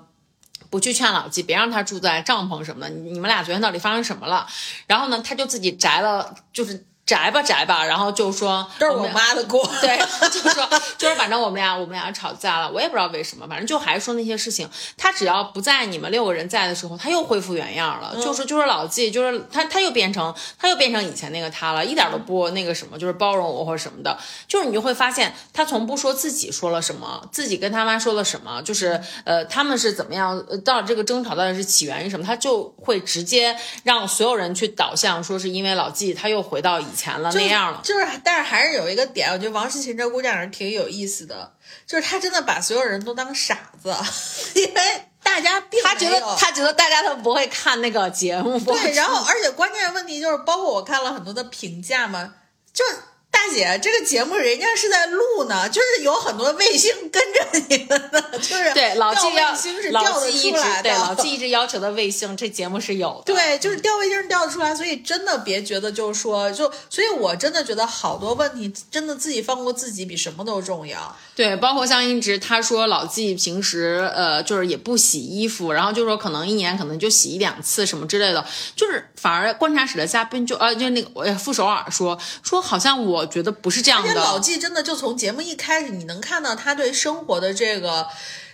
[0.71, 2.89] 不去劝老纪，别让他住在帐篷什么的。
[2.89, 4.45] 你你们俩昨天到底发生什么了？
[4.85, 9.67] 然后呢，他就自己宅了，就是宅吧宅吧，然后就说都是我妈的锅。
[9.81, 9.97] 对，
[10.29, 14.69] 就是说，就是反正我们俩我们俩吵架了，我也不知道为什么，反正就还说那些事情。
[14.95, 24.15] 他只要不在你们六个人在的时候，他又恢复原样了，就是就是老纪，就是他他又变成他又变成以前那个他了，一点都不那个什么，就是包容我或者什么的。
[24.47, 37.79] 就是你就会发现，他从不说自己说了什么，自己跟他妈说了什么，就是呃他们是怎么样，呃到这个争吵到底是起源于什么，他就会直接让所有人去导向，说是因为老纪他又回到以前了那样了。
[37.83, 41.53] 就是，但是还是有一个点，我觉得王诗琴这姑娘是挺有意思的，
[41.87, 43.95] 就是她真的把所有人都当傻子，
[44.55, 44.81] 因为
[45.23, 52.33] 大家并他觉得他觉得大家都不会看那个节目，对，然后而且关键问题就是，包括我看了很多的评价嘛，
[52.73, 52.95] 就是
[53.31, 63.33] 大姐这个节目人家是在录呢，就是有很多卫星跟着你们呢，就是对老纪卫星是调得老纪一直出来的，对老纪一直要求的卫星，这节目是有的。
[63.33, 71.15] 对，就是调卫星调得出来，所以真的别觉得就是说，就所以我真的觉得好多问题，真的自己放过自己比什么都重要。
[71.35, 84.09] 对，包括像一直他说老纪平时呃就是也不洗衣服，然后就说可能一年可能就洗一两次什么之类的，就是反而观察室的嘉宾就呃就那个我傅首尔说说好像我觉觉得不是这样的。
[84.09, 88.07] 而且老纪真的就从节目一开始，你能看到他对生活的这个。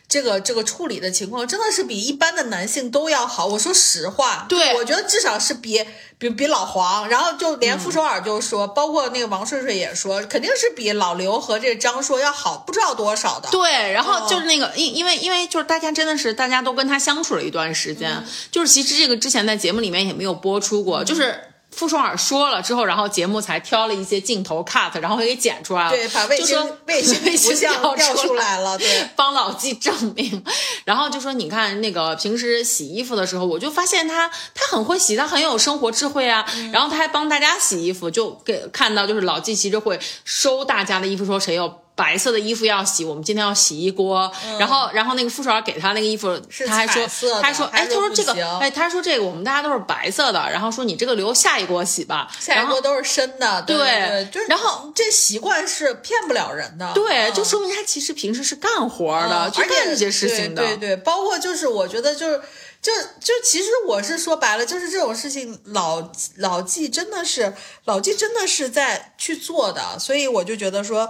[0.08, 3.48] 这个这个处理的情况真的是比一般的男性都要好。
[3.48, 5.84] 我说实话，对我觉得至少是比
[6.20, 13.50] 比比老黄，然后就连傅首尔就说，包括那个王睡睡也说，肯定是比老刘和这个张硕要好不知道多少的。
[13.50, 21.45] 对，然后就是那个因因为因为就是大家真的是大家都跟他相处了一段时间，就是其实这个之前在节目里面也没有播出过，就是。
[21.76, 25.90] 傅双尔说了之后，然后节目才挑了一些镜头 cut，然后给剪出来了。
[25.92, 26.58] 对，把卫星
[26.88, 30.44] 卫星 卫星调出来了，对，帮老纪证明。
[30.86, 36.46] 然后就说，你看那个平时洗衣服的时候，我就发现他他很会洗，他很有生活智慧啊。
[36.72, 41.85] 然后他还帮大家洗衣服，就给看到就是老纪其实会收大家的衣服，说谁有。
[41.96, 44.30] 白色的衣服要洗，我们今天要洗一锅。
[44.60, 46.38] 然后，然后那个副手给他那个衣服，
[46.68, 47.08] 他还说，
[47.42, 50.40] 他还说，哎，他说这个，哎，他说这个我们大家都是白色的。
[50.52, 53.62] 然后说你这个留下一锅洗吧，下一锅都是深的。
[53.62, 54.48] 对对，就是。
[54.48, 56.92] 然后这习惯是骗不了人的。
[56.94, 60.62] 对，就说明他其实平时是干活的，去干这些事情的。
[60.62, 62.42] 对对，包括就是我觉得就是，
[62.82, 62.92] 就
[63.22, 67.54] 就其实我是说白了，就是这种事情老老纪真的是
[67.86, 71.10] 老纪真的是在去做的，所以我就觉得说。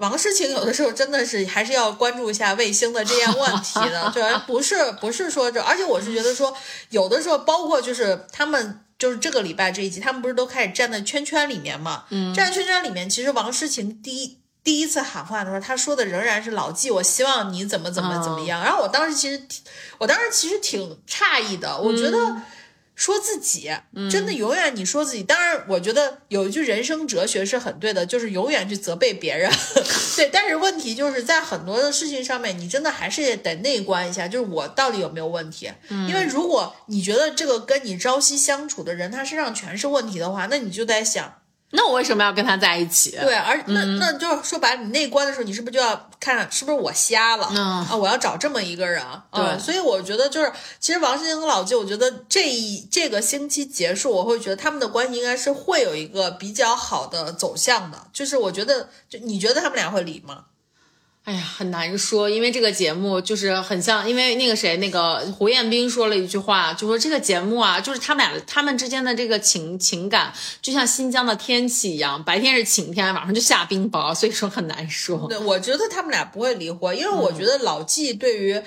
[0.00, 6.56] 王诗晴有的时候真的是还是要关注一下卫星的这样问题的， 就不是不是说这，而且我是觉得说，
[6.88, 12.04] 有的时候包括就是他们就是这个礼拜这一集，他们不是都开始站在圈圈里面嘛？
[12.08, 18.64] 嗯，站在圈圈里面，其实王诗晴第一第一次喊话的时候，他说的仍然是老纪，我希望你怎么怎么怎么样。
[18.64, 19.42] 然后我当时其实，
[19.98, 22.18] 我当时其实挺诧异的，我觉得。
[23.00, 23.70] 说自己
[24.10, 29.50] 真的永远你说自己，当然我觉得有一句人生哲学是很对的，就是永远去责备别人。
[30.18, 35.72] 对，但是问题就是在很多的事情上面，你真的还是得内观一下，就是我到底有没有问题？
[35.88, 41.39] 因为如果你觉得这个跟你朝夕相处的人他身上全是问题的话，那你就在想。
[41.72, 43.12] 那我为什么要跟他在一起？
[43.12, 47.94] 对，而那那就是说白了，你内观的时候，你是不是就要看是不是我瞎了啊？
[47.96, 49.00] 我要找这么一个人。
[49.32, 58.06] 对，所以我觉得就是，其实王心凌和老纪，我觉得这一这个星期结束，我会觉得他们的关系应该是会有一个比较好的走向的。
[58.12, 60.46] 就是我觉得，就你觉得他们俩会离吗？
[61.24, 75.26] 哎呀，很难说，因为这个节目就是很像，因为那个谁，那个胡彦斌说了一句话，就说这个节目啊，就是他们俩他们之间的这个情情感，就像新疆的天气一样，白天是晴天，晚上就下冰雹，所以说很难说。
[75.28, 78.60] 对，我觉得他们俩不会离婚，因为我觉得老纪对于。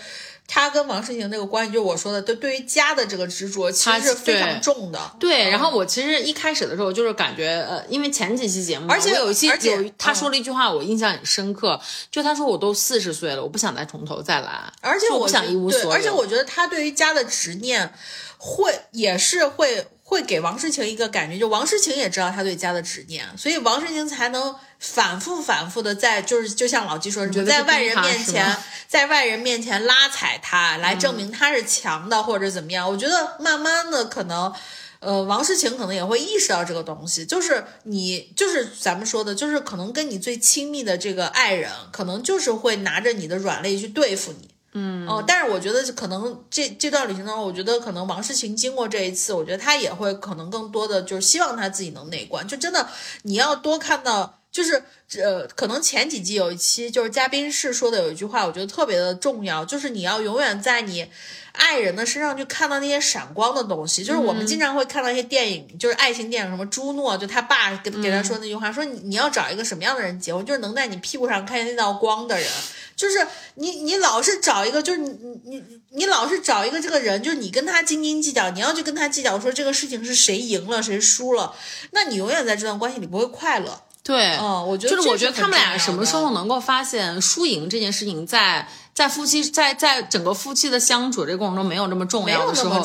[0.47, 4.99] 他跟王诗晴那个关系，就是我说的，对对于家的这个执着，其实是非常重的。
[5.19, 11.79] 对，然后我其实一开始的时候就是感觉，呃，因为前几期节目，而且有一期有他说了一句话，我印象很深刻，
[12.11, 15.91] 就他说我都四十岁了，我不想再从头再来，而且我不想一无所有。
[15.91, 17.93] 而且我觉得他对于家的执念，
[18.37, 19.87] 会也是会。
[20.05, 28.55] 会给王诗晴一个感觉，就王诗晴也知道他对家的执念，所以王诗晴才能反复反复的在，就是就像老纪说，在外人面前，
[28.87, 32.87] 在外人面前拉踩他，来证明他是强的或者怎么样。
[32.87, 34.53] 我觉得慢慢的可能，
[34.99, 44.52] 呃，王诗晴可能也会意识到这个东西，就是你就是咱们说的，就是可能跟你最亲密的这个爱人，可能就是会拿着你的软肋去对付你。
[44.73, 45.07] 嗯。
[45.07, 52.87] 哦，但是我觉得可能这这段旅行当中，我觉得可能王诗晴经过这一次，我觉得她也会可能更多的就是希望她自己能内观，就真的
[53.23, 54.83] 你要多看到，就是
[55.17, 61.07] 呃，可能前几季有一期就是嘉宾室说的有一句话，我觉得特别的重要，就是你要永远在你
[61.53, 72.47] 爱人的身上去看到那些闪光的东西，就是我们经常会看到一些电影，就是爱情电影，什么朱诺就他爸给给他说那句话，说你你要找一个什么样的人结婚，就是能在你屁股上看见那道光的人。
[72.95, 81.55] 就是你，你老是找一个，就是你，你，你，你老是找一个这个人，就是你跟他斤斤计较，你要去跟他计较说这个事情是谁赢了谁输了，
[81.91, 83.81] 那你永远在这段关系里不会快乐。
[84.03, 88.67] 对，嗯，我觉得就是我觉得他们俩什么时候能够发现输赢这件事情在。
[88.93, 92.79] 在夫妻在在整个夫妻的相处这个过程中没有那么重要的时候，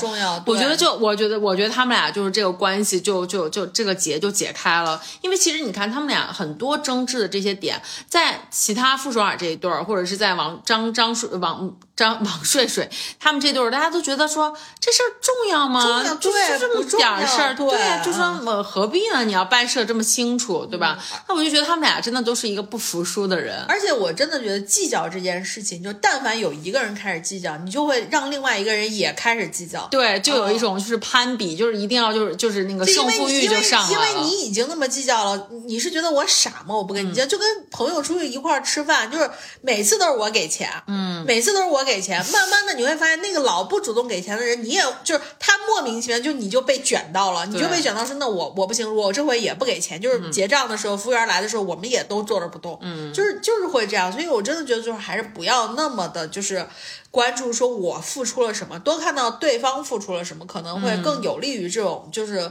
[0.47, 12.89] 我觉得就我觉得我觉得他们俩就是这个关系就就就这个结就解开了，因为其实你看他们俩很多争执的这些点，在其他傅首尔这一对儿，或者是在王张张睡王张王睡睡
[13.21, 15.83] 他们这对儿，大家都觉得说这事儿重要吗？
[15.83, 19.25] 重要，就这么点儿事儿，对，就说我何必呢？
[19.25, 20.99] 你要掰扯这么清楚，对吧？
[21.29, 25.93] 那我就觉得他们俩真的都是一个不服输的人，而且我真的觉得计较这件事情就。
[26.01, 29.87] 但凡有一个人开始计较，你就会让另外一个人也开始计较。
[29.91, 33.93] 对，就有一种就是攀比，就是一定要就是就是那个胜负欲就上来了。
[33.93, 36.75] 因为你已经那么计较了，你是觉得我傻吗？
[36.75, 39.31] 我不跟你计较，就跟朋友出去一块儿吃饭，就是
[39.61, 42.25] 每次都是我给钱，嗯，每次都是我给钱。
[42.33, 49.99] 慢慢的你会发现，那个老不主动给钱的人，你也就是他莫名其妙就你就被卷到了，你就被卷到说那我我不行，我这回也不给钱。
[50.01, 54.13] 就是结账的时候，服务员来的时候，我们也都坐着不动，嗯，就是就是会这样。
[54.13, 56.67] 所以我真的觉得就是还是不要那么的，就是
[57.11, 62.51] 关注说我付出了什么，多看到对方付出了什么，可能会更有利于这种就是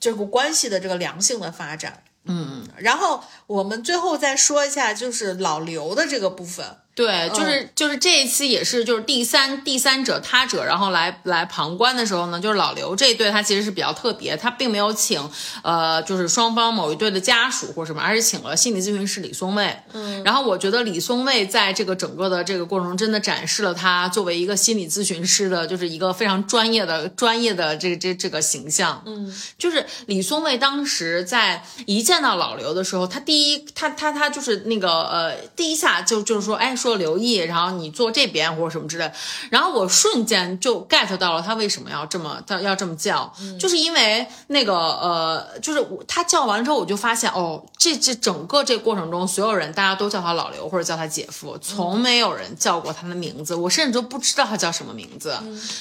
[0.00, 2.02] 这个关系的这个良性的发展。
[2.24, 6.78] 嗯，然后我们最后再说一下，就是老刘的这个部分。
[6.94, 15.20] 对，就是就是这一期也是就是第三第三者他者，然后来来旁观的时候呢，就是老刘这一对他其实是比较特别，他并没有请
[15.64, 19.76] 呃就是双方某一对的家属或什么，而是请了心理咨询师李松蔚。
[19.92, 29.02] 嗯，然后我觉得李松蔚在这个整个的这个过程中，真的展示了他作为一个心理咨询师的，就是一个非常专业的专业的这这这个形象。
[29.04, 36.76] 嗯，就是李松蔚当时在一见到老刘的时候，他第一他他他就是那个呃第一下就就是说哎。
[36.84, 39.10] 说刘毅，然后你坐这边或者什么之类，
[39.48, 55.38] 然后我瞬间就 get 到了他为什么要这么他要这么叫，就是因为那个呃，就是他叫完了之后，我就发现哦，这这整个这过程中，所有人大家都叫他老刘或者叫他姐夫，从没有人叫过他的名字，我甚至都不知道他叫什么名字。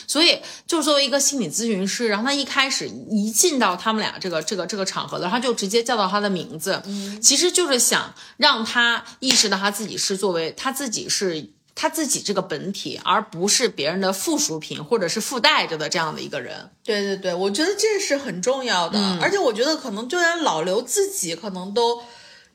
[0.08, 6.82] 所以，就作为一个心理咨询师，然后他一开始一进到他们俩这个这个这个场合的，他就直接叫到他的名字，
[7.22, 10.93] 其实就是想让他意识到他自己是作为他自己。
[10.94, 16.70] 己是他自己这个本体，而不是别人的附属品或者是附带着的这样的一个人。
[16.84, 22.02] 对对对，我觉得这是很重要的，而且我觉得可能就连老刘自己可能都。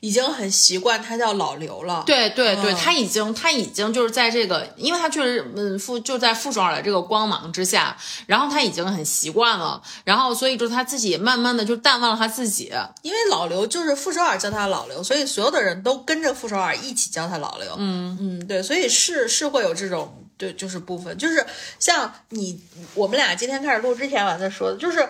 [0.00, 7.96] 已经很习惯他叫老刘了，对对对，他已经他已经就是在这个，因为他确实嗯附就在傅首尔的这个光芒之下，
[8.26, 12.72] 然后他已经很习惯了，然后所以就他自己慢慢的就淡忘了他自己，
[13.02, 18.16] 因为老刘就是傅首尔叫他老刘，所以所有的人都跟着傅首尔一起叫他老刘，嗯。
[18.20, 21.44] 嗯，对，所以是是会有这种对就是部分，就是
[21.80, 22.60] 像你
[22.94, 25.08] 我们俩今天开始录之前我还在说的，就是。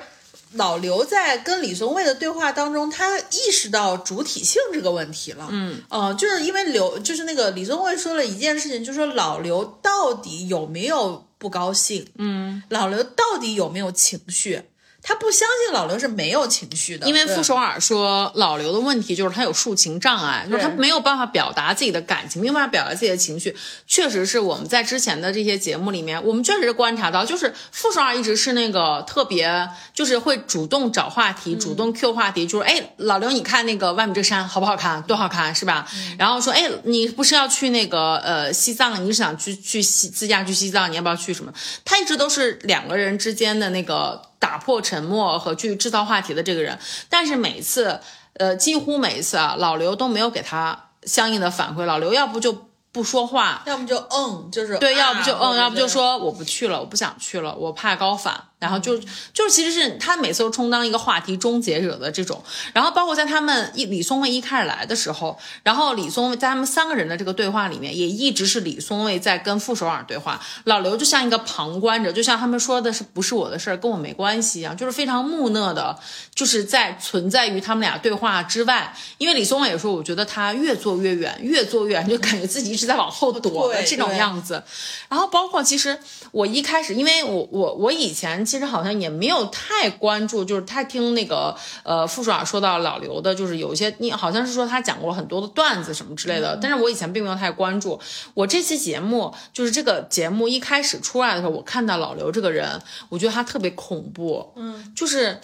[0.52, 5.48] 老刘在跟李松蔚的对话当中，他意识到主体性这个问题了。
[5.50, 12.06] 嗯，呃，就是因为刘，就是那个李松蔚说了一件事情，就说老刘到底有没有不高兴？
[12.16, 14.62] 嗯，老刘到底有没有情绪？
[15.00, 23.56] 他不相信老刘是没有情绪的，因为傅首尔说老刘的问题就是他有抒情障碍，就是他没有办法表达自己的感情，没有办法表达自己的情绪。
[23.86, 35.00] 确实是我们在之前的这些节目里面，我们确实观察到，就是傅首尔一直是那个特别，就是会主动找话题，主动 Q 话题，就是哎，老刘，你看那个外面这山好不好看？
[35.04, 35.86] 多好看，是吧？
[36.18, 39.02] 然后说，哎，你不是要去那个呃西藏？
[39.02, 40.90] 你是想去去西自驾去西藏？
[40.90, 41.52] 你要不要去什么？
[41.84, 44.20] 他一直都是两个人之间的那个。
[44.38, 46.78] 打破沉默和去制造话题的这个人，
[47.08, 48.00] 但是每次，
[48.34, 51.84] 呃，几乎每一次啊，老刘都没有给他相应的反馈。
[51.84, 58.47] 老刘要不就不说话，要么就嗯，就是对，要不就嗯，要不就说我不去了，我不想去了，我怕高反。
[58.58, 58.98] 然后就
[59.32, 62.42] 就其实是他每次都充当一个话题终结者的这种，
[62.72, 75.96] 然后包括在他们一李松蔚一开始来的时候，然后李松蔚在他们三个人的这个对话里面，也一直是李松蔚在跟傅首尔对话，老刘就像一个旁观者，就像他们说的是不是我的事儿，跟我没关系一样，就是非常木讷的，
[76.34, 78.92] 就是在存在于他们俩对话之外。
[79.18, 84.64] 因为李松蔚也说，我觉得他越坐越远，越坐越远，就感觉自己一直在往后躲的 这种样子。
[85.08, 85.96] 然后包括其实
[86.32, 88.47] 我一开始，因为我我我以前。
[88.48, 98.00] 其实好像也没有太关注，就是他听那个呃傅首尔说到老刘的，就是有一些你好像是说他讲过很多的段子什么之类的，但是我以前并没有太关注。
[98.32, 102.80] 我这期节目就是这个节目一开始出来的时候，我看到老刘这个人，
[103.10, 105.40] 我觉得他特别恐怖，嗯，就是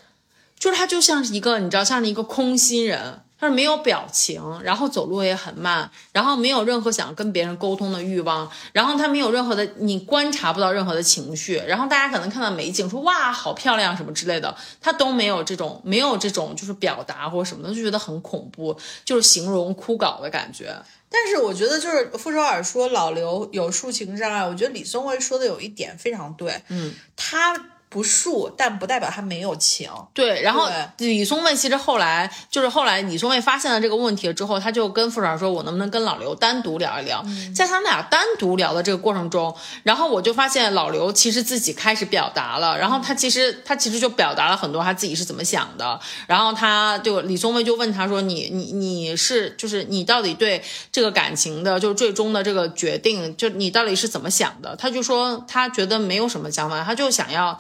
[0.59, 3.21] 就是他就像是一个你知道像是一个空心人。
[3.45, 18.75] 他是没有表情，然后走路也很慢，然后没有任何想跟别人沟通的欲望，然后他没有任何的，你观察不到任何的情绪，然后大家可能看到美景说哇好漂亮什么之类的，他都没有这种没有这种就是表达或什么的，就觉得很恐怖，
[19.05, 20.75] 就是形容枯槁的感觉。
[21.11, 27.55] 但是我觉得就是傅首尔说老刘有抒情障碍，我觉得李松蔚说的有一点非常对，嗯，他。
[27.95, 29.89] 不恕，但不代表他没有情。
[30.13, 30.69] 对，然后
[30.99, 37.25] 李松蔚其实后来就是后来李松蔚发现了这个问题之后，他就跟傅少说：“我能不能跟老刘单独聊一聊？”
[37.55, 57.57] 在他们俩单独聊的这个过程中，然后我就发现老刘其实自己开始表达了，然后他其实他其实就表达了很多他自己是怎么想的，然后他就李松蔚就问他说：“你你你是就是你到底对这个感情的，就是最终的这个决定，就你到底是怎么想的？”他就说他觉得没有什么想法，他就想要。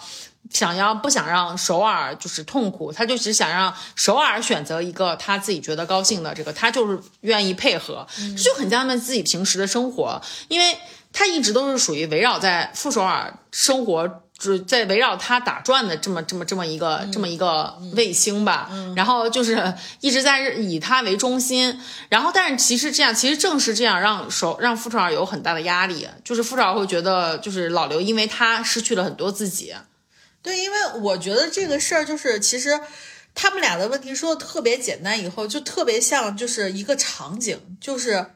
[0.51, 10.77] 想要不想让首尔就是痛苦，他就只想让首尔选择一个他自己觉得高兴的这个，他就是愿意配合，这就很像他们自己平时的生活，因为
[11.13, 29.75] 他一直都是属于围绕在副首尔生活，就在围绕他打转的这么这么这么一个这么一个卫星吧，然后就是一直在以他为中心，然后但是其实这样，其实正是这样让首让副首尔有很大的压力，就是副首尔会觉得就是老刘因为他失去了很多自己。
[30.45, 32.79] 对，因为我觉得这个事儿就是，其实
[33.35, 38.27] 他们俩的问题说的特别简单，以后就特别像就是一个场景，就是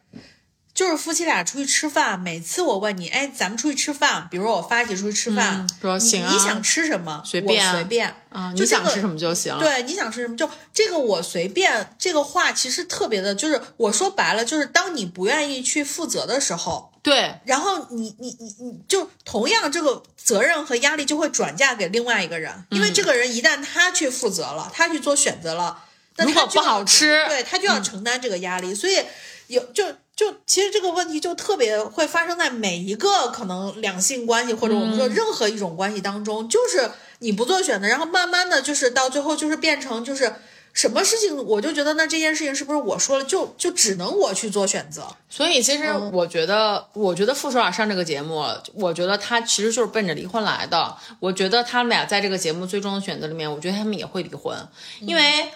[0.79, 7.20] 就是夫妻俩出去吃饭，每次我问你，哎，咱们出去吃饭，比如我发起出去吃饭，说行啊，你想吃什么？
[7.26, 9.59] 随便随便啊，你想吃什么就行。
[9.59, 11.97] 对，你想吃什么就这个我随便。
[11.99, 16.93] 这个话其实特别的，就是我说白了，就是当你不愿意去负责的时候。
[17.03, 25.83] 对，然后你你你你就同样这个责任和压力就会转嫁给另外一个人，因为这个人一旦他去负责了，他去做选择了，
[26.18, 28.72] 那他不好吃，对他就要承担这个压力。
[28.72, 29.05] 所以
[29.49, 29.85] 有就
[30.19, 36.91] 就其实这个问题就特别会发生在每一个可能两性关系或者我们说任何一种关系当中，就是
[37.21, 40.35] 你不做选择，然后慢慢的就是到最后就是变成就是。
[40.75, 45.09] 什么事情我就觉得那这件事情是不是我说了就就只能我去做选择？
[45.29, 48.45] 所以其实我觉得，我觉得傅首尔上这个节目，
[48.75, 50.95] 我觉得他其实就是奔着离婚来的。
[51.19, 54.57] 我觉得他们俩在这个节目最终的选择里面，我觉得他们也会离婚，
[55.01, 55.51] 因为。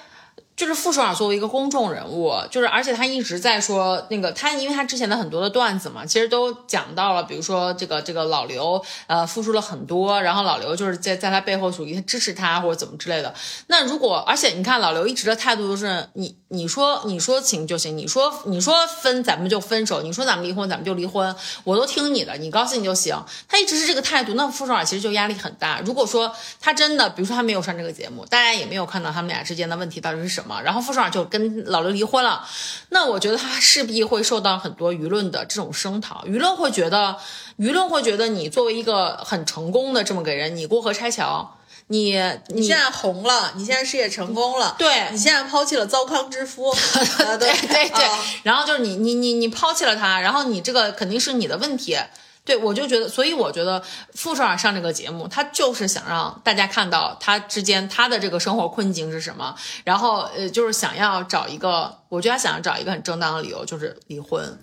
[0.54, 13.34] 就是傅首尔作为一个公众人物，就是而且他一直在说那个他，因为他之前的很多的段子嘛，其实都讲到了，比如说这个这个老刘呃付出了很多，然后老刘就是在在他背后属于支持他或者怎么之类的。
[13.68, 21.34] 那如果而且你看老刘一直的态度都是你你说你说行就行，你说你说分咱们就分手，你说咱们离婚咱们就离婚，
[21.64, 23.16] 我都听你的，你高兴就行。
[23.48, 25.80] 他一直是这个态度，那傅首尔其实就压力很大。
[25.84, 26.30] 如果说
[26.60, 30.41] 他真的，比如说他没有上这个节目，大家也没有看到他们俩之间的问题到底是什么。
[30.64, 32.46] 然后傅首尔就跟老刘离婚了，
[32.90, 37.16] 那我觉得他势必会受到很多舆论的这种声讨，舆论会觉得，
[37.58, 41.56] 舆论会觉得你作为一个很成功的这么个人，你过河拆桥，
[41.88, 46.72] 你你现在红了，你现在事业成功了，对你现在抛弃了糟糠之夫，
[47.38, 48.10] 对对对，
[48.42, 51.96] 然后就是你你你你抛弃了他，然后你这个肯定是你的问题。
[52.44, 53.80] 对，我就觉得，所以我觉得
[54.14, 64.58] 傅首尔上这个节目，他就是想让大家看到他之间他的这个生活困境是什么，然后呃，就是想要找一个，我觉得他想要找一个很正当的理由，就是离婚。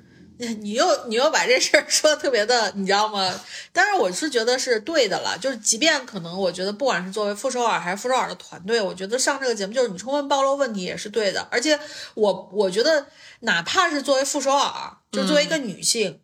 [0.61, 3.29] 你又你又把这事儿说的特别的，你知道吗？
[3.73, 11.77] 当然我是觉得是对的了，就是即便可能我觉得不管是作为傅首尔还是傅首尔的团队，我觉得上这个节目就是你充分暴露问题也是对的，而且
[12.13, 13.07] 我我觉得
[13.41, 16.21] 哪怕是作为傅首尔，就作为一个女性。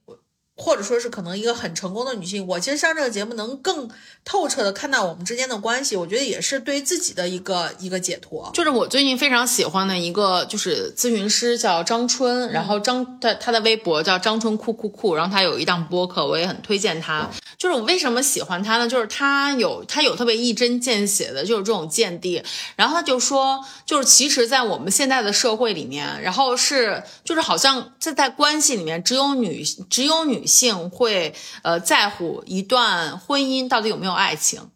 [0.57, 3.89] 或者说是可能一个很成功的女性，我其实上这个节目能更
[4.23, 8.49] 透彻的看到我们之间的关系，我觉得也是对自己的一个一个解脱。
[8.53, 17.29] 就是我最近非常喜欢的一个就是咨询师叫张春，然后张他他的微博叫张春酷酷酷，然后他有一档播客，我也很推荐他。
[17.57, 18.87] 就是我为什么喜欢他呢？
[18.87, 22.41] 就是他有他有特别一针见血的，就是这种见地。
[22.77, 30.44] 然后他就说，就是其实，在我们现在的社会里面，然后是就是好像这在关系里面，只有女只有女。
[30.45, 31.33] 性会
[31.63, 34.69] 呃在乎一段婚姻到底有没有爱情，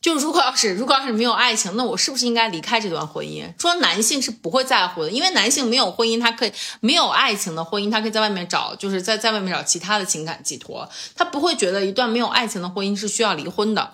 [0.00, 3.50] 就如果要是如果要是没有爱情，那我是不是应该离开这段婚姻？
[3.58, 13.92] 说男性是不会在乎的，因为男性没有婚姻，他可以没有爱情的婚姻，他可以在外面找，就是在在外面找其他的情感寄托，他不会觉得一段没有爱情的婚姻是需要离婚的。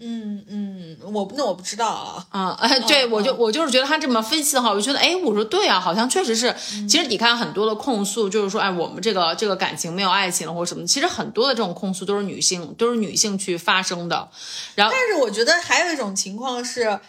[0.00, 2.26] 嗯嗯，我那我不知道啊。
[2.30, 6.54] 啊，哎，对我就我就是觉得他这么分析的话，我就觉得，哎，我说对啊，好像确实是。
[6.88, 14.28] 其实你看很多的控诉，就是说，哎，我们这个这个感情没有爱情了或者什么，其实很多的这种控诉都是女性，都是女性去发生的。
[14.74, 17.00] 然后，但是我觉得还有一种情况是。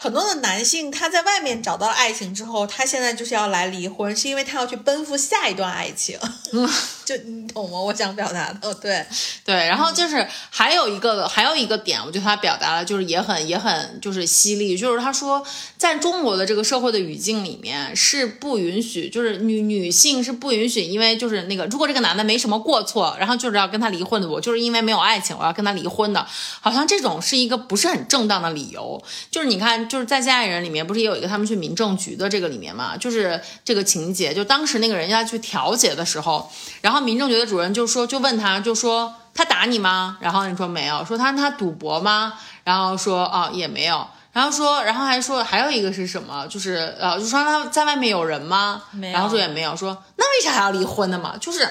[0.00, 6.16] 很多的男性他在外面找到了爱情之后，他现在就是要来离婚，是因为他要去奔赴下一段爱情。
[7.08, 7.80] 就你懂吗？
[7.80, 9.02] 我想表达的，对
[9.42, 9.54] 对。
[9.54, 15.42] 然后就是还有一个还有一个点，我觉得他表达了就是也很也很就是犀利，就是他说
[15.78, 26.26] 在中国的这个社会的语境里面是不允许，就是女女性是不允许，因为就是那个如果这个男的没什么过错，然后就是要跟他离婚的，我就是因为没有爱情我要跟他离婚的，
[26.60, 29.02] 好像这种是一个不是很正当的理由。
[29.30, 36.50] 就是你看，就是在《家里人》里面不是也有一个他们去民政局的这个里面嘛，就是这个情节，就当时那个人要去调解的时候，
[36.82, 40.16] 然后民政局的主任就说，就问他，就说他打你吗？
[40.20, 42.34] 然后你说没有，说他他赌博吗？
[42.64, 46.46] 然后说啊也没有，然后说，然后还说还有一个是什么？
[46.48, 48.82] 就是呃，就说他在外面有人吗？
[48.92, 51.36] 没有然后说也没有，说那为啥还要离婚呢嘛？
[51.40, 51.68] 就是。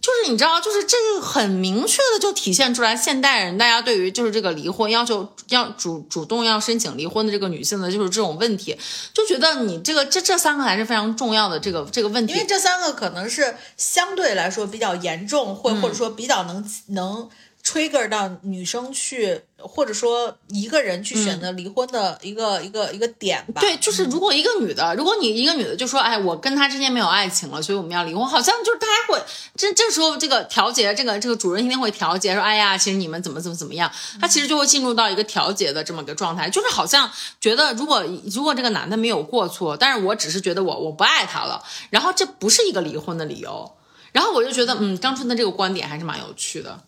[0.00, 8.76] 就是你知道，就是这个很明确的就体现出来，现代人大家对于就是这个离婚要求要主主动要申请离婚的这个女性的，就是这种问题，
[9.12, 12.32] 就觉得你这个这这三个还是非常重要的这个这个问题。
[12.32, 17.28] 因为这三个可能是相对来说比较严重，或或者说比较能能
[17.64, 23.60] trigger 到女生去，或者说一个人去选择离婚的一个、一个一个点吧。
[23.60, 29.22] 对，就是如果一个女的，如果你一个女的就说，哎，我跟他之间没有爱情了，所以我们要离婚，好像就是大家会
[29.54, 37.10] 这这时候这个调节，这个这个主人一定会调节，说，哎呀，其实你们怎么怎么怎么样，他其实就会进入到一个调节的这么个状态，就是好像
[37.40, 43.70] 觉得如果如果这个男的没有过错，但是我只是觉得我我不爱他了，然后这不是一个离婚的理由，
[44.12, 46.80] 然后我就觉得，嗯，张春的这个观点还是蛮有趣的。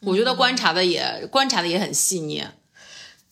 [0.00, 2.44] 我觉得观察的也观察的也很细腻，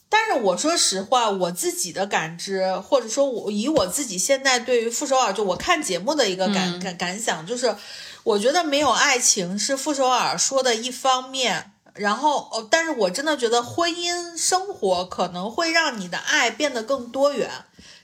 [0.09, 7.75] 但是我说实话，我自己的感知，或者说我以我自己现在对于傅首尔，就我看节目的一个感、感感想，就是
[8.23, 17.51] 我觉得没有爱情是傅首尔说的一方面，然后哦，但是我真的觉得婚姻生活可能会让你的爱变得更多元，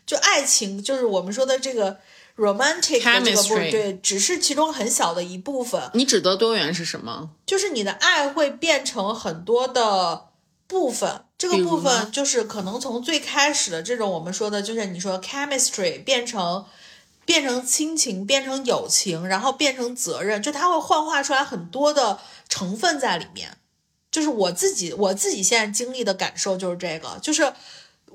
[0.07, 1.99] 就爱情就是我们说的这个
[2.37, 5.91] romantic 的这个部分，对，只是其中很小的一部分。
[5.95, 7.31] 你指的多元是什么？
[7.47, 10.31] 就是你的爱会变成很多的
[10.67, 16.65] 部分，这个部分就是可能从最开始的这种我们说的，就是你说 chemistry 变成
[17.25, 23.59] 变成亲情，变成友情，然后变成责任，就它会幻化出来很多的成分在里面。
[24.11, 27.53] 就是我自己我自己现在经历的感受就是这个，就是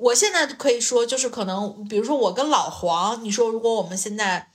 [0.02, 4.48] 我现在可以说，就是可能比如说我跟老黄，你说如果我们现在。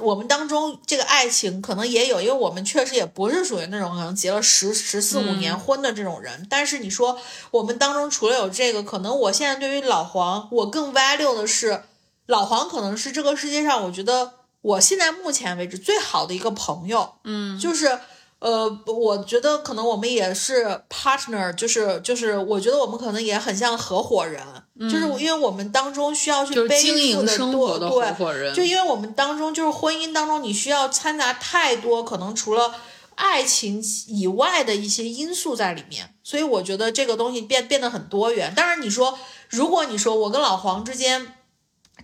[0.00, 6.46] 我们当中这个爱情可能也有，因为我们确实也不是属于那种可能结了十十四五年婚的这种人。
[6.48, 7.18] 但是你说
[7.50, 11.82] 我们当中除了有这个，可能我现在对于老黄，我更 value 的是
[12.26, 17.14] 老黄可能是这个世界上我觉得我现在目前为止最好的一个朋友。
[17.24, 17.98] 嗯，就是
[18.40, 24.40] 呃，我觉得可能我们也是 partner，就是就是我觉得我们可能也很像合伙人，
[24.88, 32.72] 就是因为我们当中需要去经营负的多生活的对合伙人，就因为我们当中就是婚姻当中，你需要掺杂太多可能除了
[33.16, 38.54] 爱情以外的一些因素在里面，所以我觉得这个东西变变得很多元。
[38.54, 41.34] 当然，你说如果你说我跟老黄之间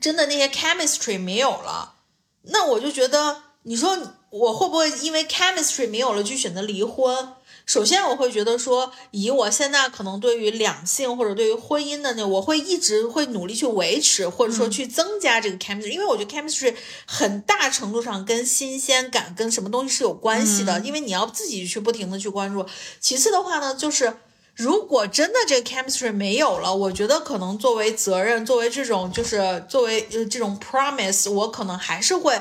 [0.01, 1.95] 真的那些 chemistry 没有了，
[2.43, 3.97] 那我就觉得你说
[4.35, 7.29] 我会不会因为 chemistry 没有了去选择离婚？
[7.67, 16.75] 首先，我会觉得说，以我现在可能对于两性或者对于婚姻的那，我会一直会努力去维持，或者说去增加这个 chemistry，、因为我觉得 chemistry
[17.07, 22.67] 很大程度上跟新鲜感跟什么东西是有关系的，因为你要自己去不停的去关注。
[23.01, 24.15] 其次的话呢，就是
[24.55, 32.39] 如果真的这个 chemistry 没有了，我觉得可能作为责任，作为这种就是作为呃这种 promise，我可能还是会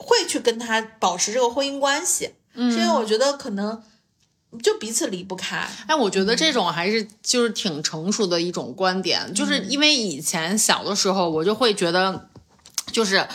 [0.00, 3.82] 会去跟他保持这个婚姻关系，是因为我觉得可能
[4.62, 5.68] 就彼此离不开。
[5.86, 12.28] 哎，我觉得这种还是就是挺成熟的一种观点，就是因为以前小的时候，我就会觉得，
[12.90, 13.28] 就是。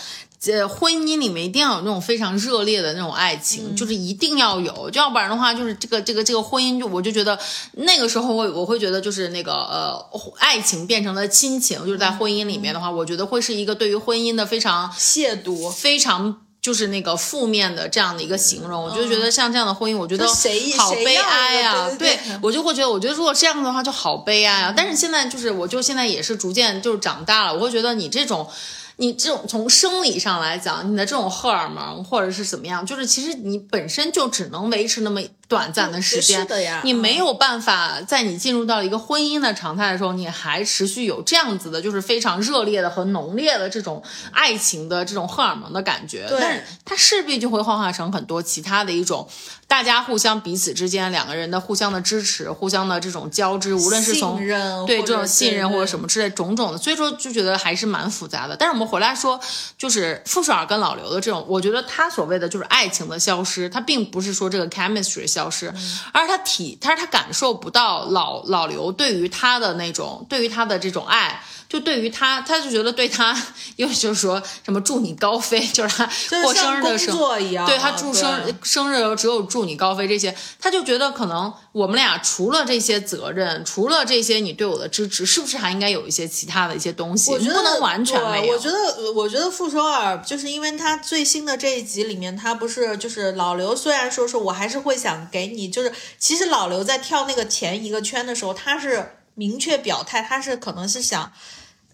[0.47, 7.39] 呃，婚姻里面一定要有那种非常热烈的那种爱情，就是一定要有，就要不然的话，就是这个这个这个婚姻，就我就觉得
[7.71, 10.05] 那个时候我我会觉得就是那个呃，
[10.37, 21.85] 爱情变成了亲情，就是在婚姻里面的话，我觉得会是一个对于婚姻的非常亵渎，非常就是那个负面的这样的一个形容，我就觉得像这样的婚姻，我觉得谁好悲哀啊！
[21.85, 24.73] 的对对对我就会觉得，我觉得如果这样的话就好悲哀啊！
[24.75, 28.49] 但是现在就是，我就现在也是逐渐就是长大了，我会觉得你这种。
[28.97, 44.01] 你这种从生理上来讲，你的这种荷尔蒙或者是怎么样，就是其实你本身就只能维持那么短暂的时间，是的呀你没有办法在你进入到一个婚姻的常态的时候，你还持续有这样子的，就是非常热烈的和浓烈的这种
[44.31, 46.25] 爱情的这种荷尔蒙的感觉。
[46.27, 49.27] 对但是它势必就会幻化成很多其他的一种，
[49.67, 58.55] 大家互相彼此之间两个人的互相的支持，互相的这种交织，无论是从信任对这种信任或者什么之类种种的，所以说就觉得还是蛮复杂的。
[58.57, 59.39] 但是我们回来说，
[59.77, 65.73] 就是傅首尔跟老刘的这种，我觉得他所谓的就是爱情的消失，他并不是说这个 chemistry 消失，
[66.13, 71.43] 而是他体，他是他感受不到老老刘对于他的那种，对于他的这种爱。
[71.67, 73.35] 就对于他，他就觉得对他，
[73.77, 76.05] 又就是说什么祝你高飞， 就是他
[76.41, 77.35] 过生日的时候，
[77.65, 87.31] 对他祝生对生日的时候只有祝你高飞这些，他就觉得可能我们俩除了这些责任，除了这些你对我的支持，是不是还应该有一些其他的一些东西？
[87.31, 88.45] 我觉得不能完全没有。
[88.45, 101.31] 对我觉得，我觉得傅首尔就是因为他最新的这一集里面，他不是就是老刘，虽然说是我还是会想给你，就是其实老刘在跳那个前一个圈的时候，他是明确表态，他是可能是想。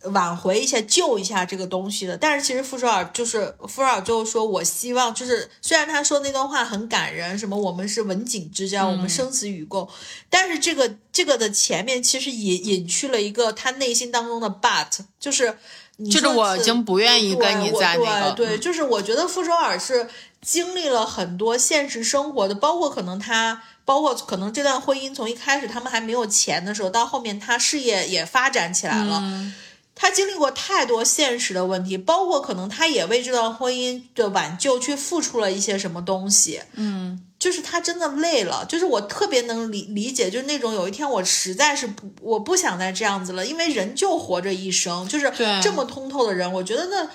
[0.06, 9.88] 挽回一下、救一下这个东西的，但是其实傅首尔就是傅首尔就说，我希望就是虽然他说那段话很感人，什么我们是文景之交，我们生死与共，
[10.28, 14.88] 但是这个这个的前面其实也隐去了一个他内心当中的 but，
[15.20, 15.56] 就是
[15.98, 20.10] 你就是我已经不愿意跟你在那个对对，就是我觉得傅首尔是
[20.42, 23.62] 经历了很多现实生活的，包括可能他。
[23.86, 29.54] 包括可能这段婚姻从一开始他们还没有钱的时候，到后面他事业也发展起来了，嗯
[29.94, 36.62] 他经历过太多现实的问题，包括可能他也为这段婚姻的挽救去付出了一些什么东西。
[36.74, 45.32] 嗯，就是他真的累了，就是我特别能理理解，就是那种有一天我实在是不我不想再这样子了，因为人就活着一生，就是
[45.62, 47.10] 这么通透的人，我觉得那。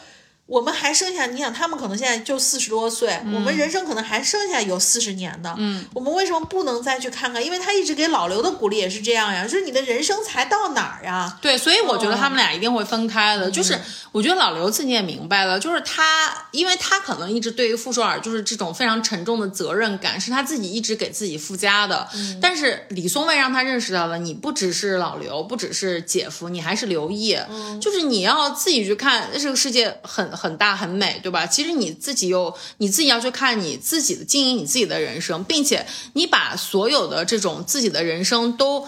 [0.47, 5.53] 我们还剩下，你想，他们可能现在就四十多岁，我们人生可能还剩下有四十年的。
[5.59, 7.45] 嗯，我们为什么不能再去看看？
[7.45, 11.37] 因为他一直给老刘的鼓励也是这样呀，就是你的人生才到哪儿呀？
[11.43, 13.51] 对，所以我觉得哦他们俩一定会分开的。
[13.51, 13.77] 就是
[14.13, 22.09] 我觉得老刘自己也明白了，就是他，因为他可能一直对于傅首尔就是这种非常沉重的责任感，是他自己一直给自己附加的。
[22.41, 27.45] 但是李松蔚让他认识到了，你不只是老刘，不只是姐夫，你还是刘烨，
[27.81, 31.47] 就是你要自己去看这个世界很很大很美，对吧？
[31.47, 38.87] 其实你自己有你自己要去看你自己的经营你自己的人生，并且你把所有的这种自己的人生都。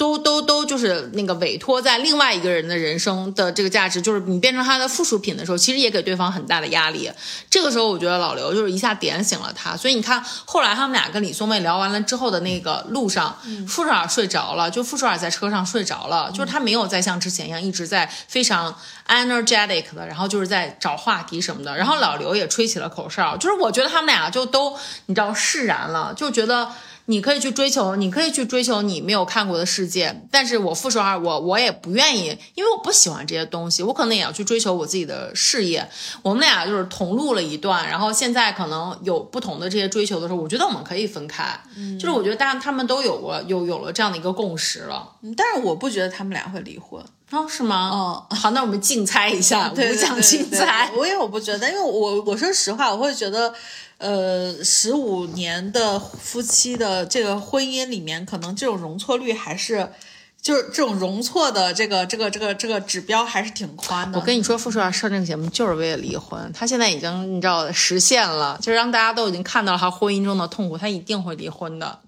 [0.00, 7.12] 都都都就是那个委托在另外一个人的人生的这个价值，就是你变成他的附属品的时候，其实也给对方很大的压力。
[7.50, 9.76] 这个时候，我觉得老刘就是一下点醒了他。
[9.76, 13.36] 所以你看，后来他们俩跟李松蔚聊完了之后的那个路上，
[13.68, 18.74] 傅首尔睡着了，就傅首尔在车上睡着了，就是他没有再像之前一样一直在非常
[19.08, 21.76] energetic 的，然后就是在找话题什么的。
[21.76, 24.74] 然后老刘也吹起了口哨，就是我觉得他们俩就都
[25.04, 26.72] 你知道释然了，就觉得。
[27.10, 35.90] 你可以去追求，你可以去追求你没有看过的世界，但是我傅首尔，我我也不愿意，因为我不喜欢这些东西，我可能也要去追求我自己的事业。
[36.22, 41.60] 我们俩就是同路了一段，然后现在可能有不同的这些追求的时候，我觉得我们可以分开。
[41.98, 45.16] 就是我觉得大家他们都有过有有了这样的一个共识了。
[45.22, 47.04] 嗯但是我不觉得他们俩会离婚。
[47.30, 47.90] 哦，是吗？
[47.90, 50.90] 哦，好，那我们竞猜一下，对无奖对对竞猜。
[50.96, 53.52] 我也我不觉得，因为我我说实话，我会觉得，
[53.98, 59.90] 呃，十五年的夫妻的这个婚姻里面，可能这种容错率还是。
[60.42, 64.18] 就是这种容错的这个这个这个这个指标还是挺宽的。
[64.18, 71.98] 我跟你说，傅首尔上这个节目就是为了离婚，他现在已经你知道实现了，就是让大家都已经看到了他婚姻中的痛苦，他一定会离婚的。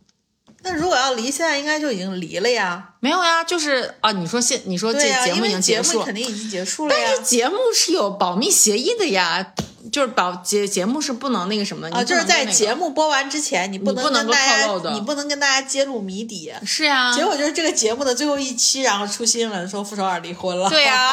[0.64, 2.90] 那如果要离，现在应该就已经离了呀。
[3.00, 7.04] 没有呀，就是啊，你说现你说这，节目已经结束了，肯定已经结束了呀。
[7.04, 9.54] 但是节目是有保密协议的呀，
[9.90, 16.52] 就是保节节目是不能那个什么的啊，就是在节目播完之前，你不能跟大家你不能跟大家揭露谜底。
[16.64, 20.70] 是呀，结果就是这个节目的最后一期，然后出新闻说傅首尔离婚了。
[20.70, 21.12] 对呀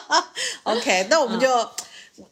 [0.64, 1.46] OK，那我们就、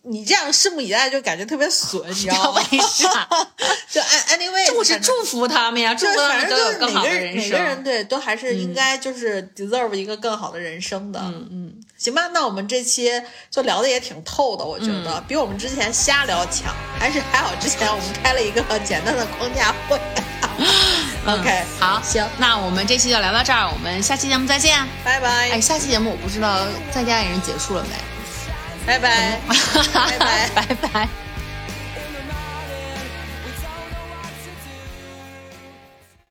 [0.02, 2.60] 你这样拭目以待，就感觉特别损， 你知道吗？
[2.72, 3.28] 为啥？
[3.90, 7.50] 就 an anyway，我是祝福他们呀，祝福他们都有更好的每个人每。
[7.50, 11.20] 个人对都还是应该就是 deserve 一个更好的人生的。
[11.20, 13.10] 嗯嗯，行吧，那我们这期
[13.50, 17.54] 就聊的也挺透的，我觉得、比我们之前瞎聊强，还是还好。
[17.56, 19.98] 之前我们开了一个简单的框架会。
[21.26, 24.86] OK，、好，行，那我们这期就聊到这儿，我们下期节目再见。
[25.04, 28.05] 拜拜，哎，下期节目我不知道在家里人结束了没？
[28.86, 30.50] 拜拜，拜拜。
[30.54, 31.25] 拜拜。